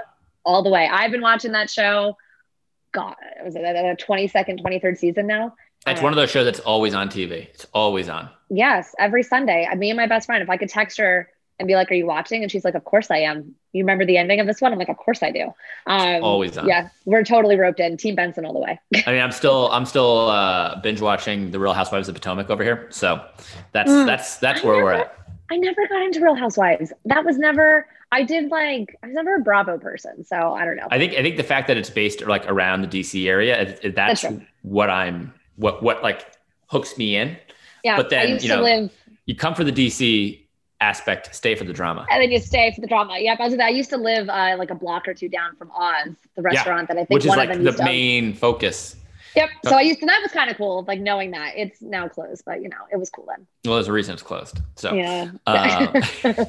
[0.45, 0.87] all the way.
[0.91, 2.15] I've been watching that show
[2.91, 5.53] God, it was it a 22nd, 23rd season now?
[5.87, 7.47] It's one of those shows that's always on TV.
[7.47, 8.29] It's always on.
[8.49, 9.67] Yes, every Sunday.
[9.75, 12.05] Me and my best friend, if I could text her and be like, "Are you
[12.05, 14.73] watching?" and she's like, "Of course I am." You remember the ending of this one?
[14.73, 15.53] I'm like, "Of course I do."
[15.87, 16.67] Um, always on.
[16.67, 17.95] Yeah, we're totally roped in.
[17.95, 18.79] Team Benson all the way.
[19.07, 22.63] I mean, I'm still I'm still uh, binge watching The Real Housewives of Potomac over
[22.63, 22.87] here.
[22.91, 23.23] So
[23.71, 25.15] that's mm, that's that's where we're at.
[25.51, 26.93] I never got into Real Housewives.
[27.05, 30.75] That was never I did like I was never a Bravo person, so I don't
[30.75, 30.87] know.
[30.89, 33.95] I think I think the fact that it's based like around the DC area, that's,
[33.95, 34.25] that's
[34.63, 36.25] what I'm what what like
[36.67, 37.37] hooks me in.
[37.83, 38.91] Yeah, but then you know live,
[39.25, 40.39] you come for the DC
[40.81, 43.19] aspect, stay for the drama, and then you stay for the drama.
[43.19, 45.69] Yep, I was I used to live uh, like a block or two down from
[45.71, 48.95] Oz, the restaurant yeah, that I think which is like the main focus.
[49.35, 49.49] Yep.
[49.65, 52.43] So I used to, that was kind of cool, like knowing that it's now closed,
[52.45, 53.45] but you know, it was cool then.
[53.65, 54.59] Well, there's a reason it's closed.
[54.75, 55.31] So yeah.
[55.45, 56.01] Uh,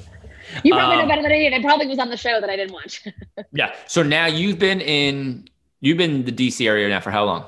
[0.65, 1.53] You probably um, know better than I did.
[1.53, 3.07] It probably was on the show that I didn't watch.
[3.53, 3.75] yeah.
[3.87, 5.49] So now you've been in
[5.81, 7.47] you've been in the DC area now for how long?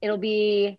[0.00, 0.78] It'll be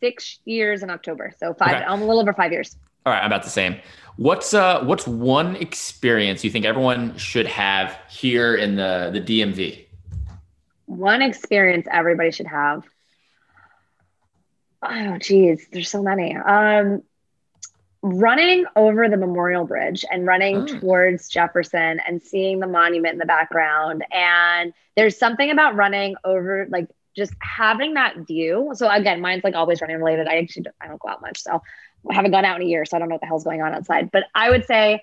[0.00, 1.32] six years in October.
[1.38, 1.76] So five.
[1.76, 1.84] Okay.
[1.84, 2.76] I'm a little over five years.
[3.04, 3.76] All right, about the same.
[4.16, 9.84] What's uh what's one experience you think everyone should have here in the the DMV?
[10.86, 12.84] One experience everybody should have.
[14.88, 16.36] Oh geez, there's so many.
[16.36, 17.02] Um
[18.02, 20.66] running over the Memorial Bridge and running oh.
[20.66, 24.04] towards Jefferson and seeing the monument in the background.
[24.12, 28.70] And there's something about running over, like just having that view.
[28.74, 30.28] So again, mine's like always running related.
[30.28, 31.62] I actually don't, I don't go out much, so
[32.08, 33.62] I haven't gone out in a year, so I don't know what the hell's going
[33.62, 34.10] on outside.
[34.12, 35.02] But I would say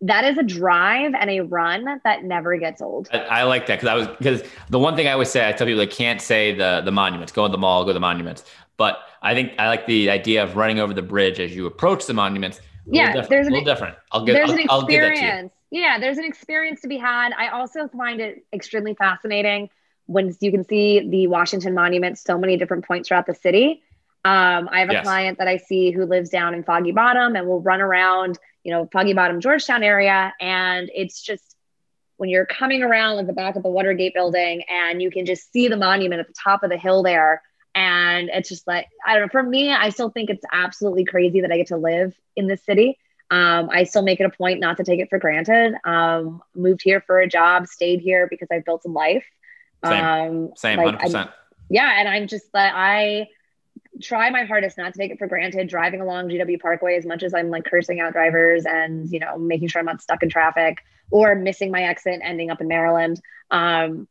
[0.00, 3.08] that is a drive and a run that never gets old.
[3.12, 5.52] I, I like that because I was because the one thing I always say, I
[5.52, 8.00] tell people they can't say the the monuments, go to the mall, go to the
[8.00, 8.44] monuments.
[8.76, 12.06] But I think I like the idea of running over the bridge as you approach
[12.06, 12.60] the monuments.
[12.86, 13.96] Yeah, there's a little different.
[14.12, 14.34] I'll get.
[14.34, 15.52] There's I'll, an experience.
[15.70, 17.32] Yeah, there's an experience to be had.
[17.36, 19.68] I also find it extremely fascinating
[20.06, 23.82] when you can see the Washington Monument so many different points throughout the city.
[24.24, 25.04] Um, I have a yes.
[25.04, 28.38] client that I see who lives down in Foggy Bottom and will run around,
[28.68, 31.56] you know, Foggy Bottom, Georgetown area, and it's just
[32.18, 35.50] when you're coming around like the back of the Watergate building and you can just
[35.50, 37.40] see the monument at the top of the hill there
[37.74, 41.40] and it's just like, I don't know, for me, I still think it's absolutely crazy
[41.40, 42.98] that I get to live in this city.
[43.30, 45.74] Um, I still make it a point not to take it for granted.
[45.84, 49.24] Um, moved here for a job, stayed here because I've built some life.
[49.82, 51.32] Same, um, same, like 100%.
[51.70, 52.00] yeah.
[52.00, 53.28] And I'm just like, I
[54.02, 57.22] try my hardest not to take it for granted driving along GW Parkway as much
[57.22, 60.28] as I'm like cursing out drivers and, you know, making sure I'm not stuck in
[60.28, 60.78] traffic
[61.10, 63.20] or missing my exit, ending up in Maryland.
[63.50, 64.08] Um,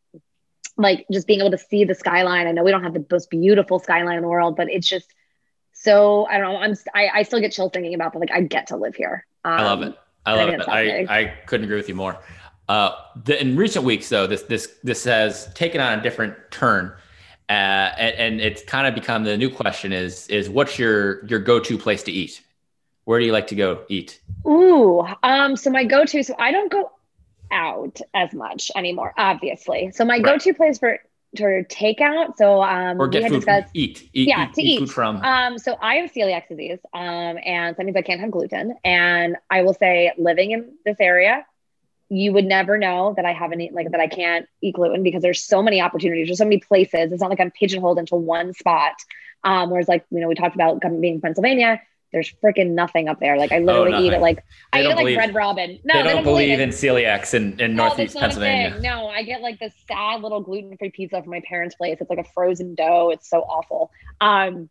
[0.78, 2.48] like just being able to see the skyline.
[2.48, 5.14] I know we don't have the most beautiful skyline in the world, but it's just
[5.74, 6.60] so I don't know.
[6.60, 8.20] I'm I, I still get chills thinking about that.
[8.20, 9.26] Like I get to live here.
[9.44, 9.96] Um, I love it.
[10.26, 11.10] I love I it.
[11.10, 12.18] I, I couldn't agree with you more.
[12.68, 12.92] Uh,
[13.24, 16.94] the, in recent weeks, though, this this this has taken on a different turn,
[17.50, 17.54] uh,
[17.98, 21.60] and, and it's kind of become the new question is is what's your your go
[21.60, 22.41] to place to eat?
[23.06, 24.20] Where do you like to go eat?
[24.45, 26.24] Ooh, um, so my go to.
[26.24, 26.91] So I don't go
[27.52, 29.91] out as much anymore, obviously.
[29.91, 30.24] So my right.
[30.24, 31.00] go-to place for
[31.36, 32.38] to takeout.
[32.38, 33.38] So um, or get food.
[33.38, 34.28] Discussed, eat, eat.
[34.28, 34.80] Yeah, eat, to eat, eat.
[34.80, 35.18] food from.
[35.18, 38.76] Um, so I have celiac disease, um, and that means I can't have gluten.
[38.84, 41.45] And I will say, living in this area,
[42.10, 45.43] you would never know that I haven't like that I can't eat gluten because there's
[45.43, 46.28] so many opportunities.
[46.28, 47.12] There's so many places.
[47.12, 48.93] It's not like I'm pigeonholed into one spot.
[49.43, 51.82] Um, whereas like you know we talked about being in Pennsylvania,
[52.12, 53.38] there's freaking nothing up there.
[53.38, 54.38] Like I literally oh, eat it like
[54.74, 55.80] they I eat it like believe, Red Robin.
[55.84, 58.80] No, they don't, they don't believe, in celiacs in, in no, Northeast Pennsylvania.
[58.82, 61.97] No, I get like this sad little gluten-free pizza from my parents' place.
[61.99, 63.10] It's like a frozen dough.
[63.12, 63.91] It's so awful.
[64.22, 64.70] Um,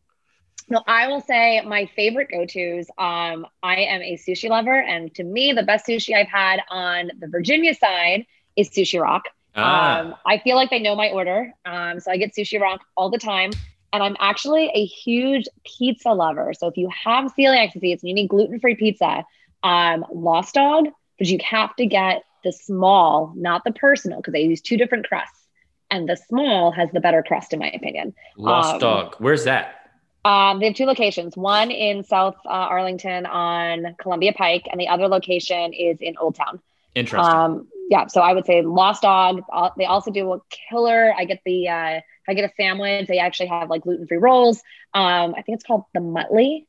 [0.68, 2.86] no, I will say my favorite go-tos.
[2.98, 7.11] Um, I am a sushi lover, and to me, the best sushi I've had on
[7.18, 8.26] the Virginia side
[8.57, 9.24] is Sushi Rock.
[9.54, 10.00] Ah.
[10.00, 13.11] Um, I feel like they know my order, um, so I get Sushi Rock all
[13.11, 13.52] the time.
[13.92, 16.52] And I'm actually a huge pizza lover.
[16.52, 19.24] So if you have celiac disease and you need gluten-free pizza,
[19.62, 20.88] um, Lost Dog,
[21.18, 25.07] but you have to get the small, not the personal, because they use two different
[25.09, 25.46] crusts.
[25.90, 28.12] And the small has the better crust, in my opinion.
[28.36, 29.86] Lost um, Dog, where's that?
[30.27, 31.37] Um, they have two locations.
[31.37, 36.35] One in South uh, Arlington on Columbia Pike, and the other location is in Old
[36.35, 36.61] Town.
[36.95, 37.35] Interesting.
[37.35, 39.43] Um, yeah, so I would say Lost Dog.
[39.53, 41.14] Uh, they also do a killer.
[41.16, 44.59] I get the uh, I get a sandwich, they actually have like gluten free rolls.
[44.95, 46.66] Um, I think it's called the Muttley.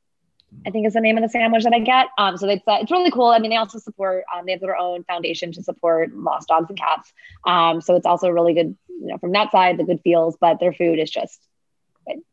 [0.65, 2.07] I think is the name of the sandwich that I get.
[2.17, 3.27] Um, so it's uh, it's really cool.
[3.27, 4.23] I mean, they also support.
[4.33, 7.11] Um, they have their own foundation to support lost dogs and cats.
[7.45, 10.37] Um, so it's also really good, you know, from that side, the good feels.
[10.39, 11.41] But their food is just,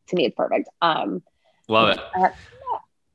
[0.08, 0.68] to me, it's perfect.
[0.80, 1.22] Um,
[1.68, 2.00] Love it.
[2.14, 2.28] Uh,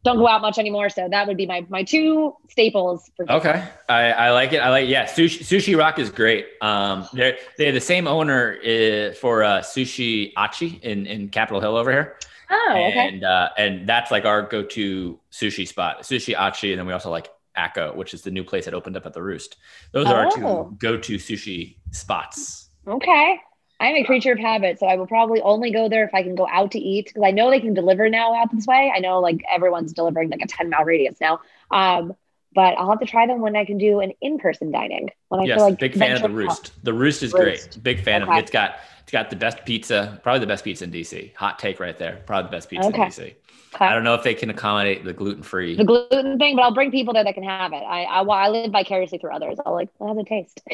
[0.04, 0.90] don't go out much anymore.
[0.90, 3.12] So that would be my my two staples.
[3.18, 4.60] For okay, I, I like it.
[4.60, 5.06] I like yeah.
[5.06, 6.48] Sushi, sushi Rock is great.
[6.62, 11.60] Um, they're they have the same owner uh, for uh, Sushi Achi in in Capitol
[11.62, 12.18] Hill over here.
[12.50, 13.10] Oh, okay.
[13.10, 16.94] And uh, and that's like our go to sushi spot, Sushi Achi, and then we
[16.94, 19.58] also like Akko, which is the new place that opened up at the Roost.
[19.92, 22.70] Those are our two go to sushi spots.
[22.88, 23.40] Okay.
[23.80, 26.36] I'm a creature of habit, so I will probably only go there if I can
[26.36, 28.92] go out to eat because I know they can deliver now out this way.
[28.94, 31.40] I know like everyone's delivering like a 10 mile radius now.
[31.72, 32.14] Um,
[32.54, 35.10] but I'll have to try them when I can do an in-person dining.
[35.30, 36.72] When I yes, feel like big fan of the Roost.
[36.84, 37.72] The Roost is Roost.
[37.72, 37.84] great.
[37.84, 38.32] Big fan okay.
[38.32, 38.42] of it.
[38.42, 41.36] It's got it's got the best pizza, probably the best pizza in DC.
[41.36, 42.22] Hot take right there.
[42.26, 43.04] Probably the best pizza okay.
[43.04, 43.34] in DC.
[43.76, 43.86] Okay.
[43.86, 45.76] I don't know if they can accommodate the gluten free.
[45.76, 47.84] The gluten thing, but I'll bring people there that can have it.
[47.84, 49.58] I I, I live vicariously through others.
[49.64, 50.62] I'll like have a taste.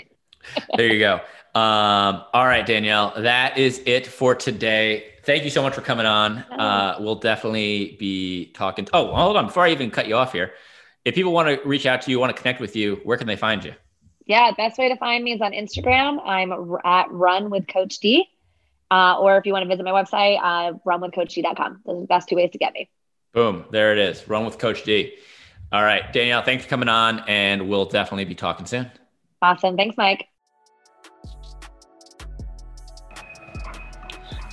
[0.75, 1.15] there you go.
[1.59, 5.13] Um, all right, Danielle, that is it for today.
[5.23, 6.37] Thank you so much for coming on.
[6.37, 8.85] Uh, we'll definitely be talking.
[8.85, 9.47] To, oh, hold on.
[9.47, 10.51] Before I even cut you off here,
[11.05, 13.27] if people want to reach out to you, want to connect with you, where can
[13.27, 13.73] they find you?
[14.25, 16.19] Yeah, best way to find me is on Instagram.
[16.25, 16.51] I'm
[16.83, 18.27] at Run with Coach D.
[18.91, 21.81] Uh, or if you want to visit my website, uh, runwithcoachd.com.
[21.85, 22.89] Those are the best two ways to get me.
[23.33, 23.65] Boom.
[23.71, 24.27] There it is.
[24.27, 25.15] Run with Coach D.
[25.71, 28.89] All right, Danielle, thanks for coming on, and we'll definitely be talking soon.
[29.41, 29.75] Awesome.
[29.75, 30.27] Thanks, Mike.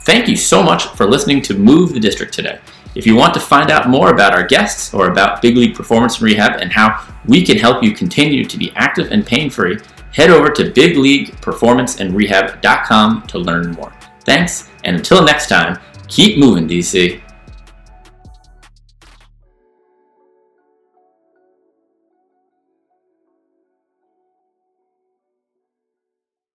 [0.04, 2.58] Thank you so much for listening to Move the District today.
[2.94, 6.16] If you want to find out more about our guests or about Big League Performance
[6.16, 9.78] and Rehab and how we can help you continue to be active and pain free,
[10.12, 13.94] head over to bigleagueperformanceandrehab.com to learn more.
[14.24, 15.78] Thanks, and until next time,
[16.08, 17.22] keep moving, DC.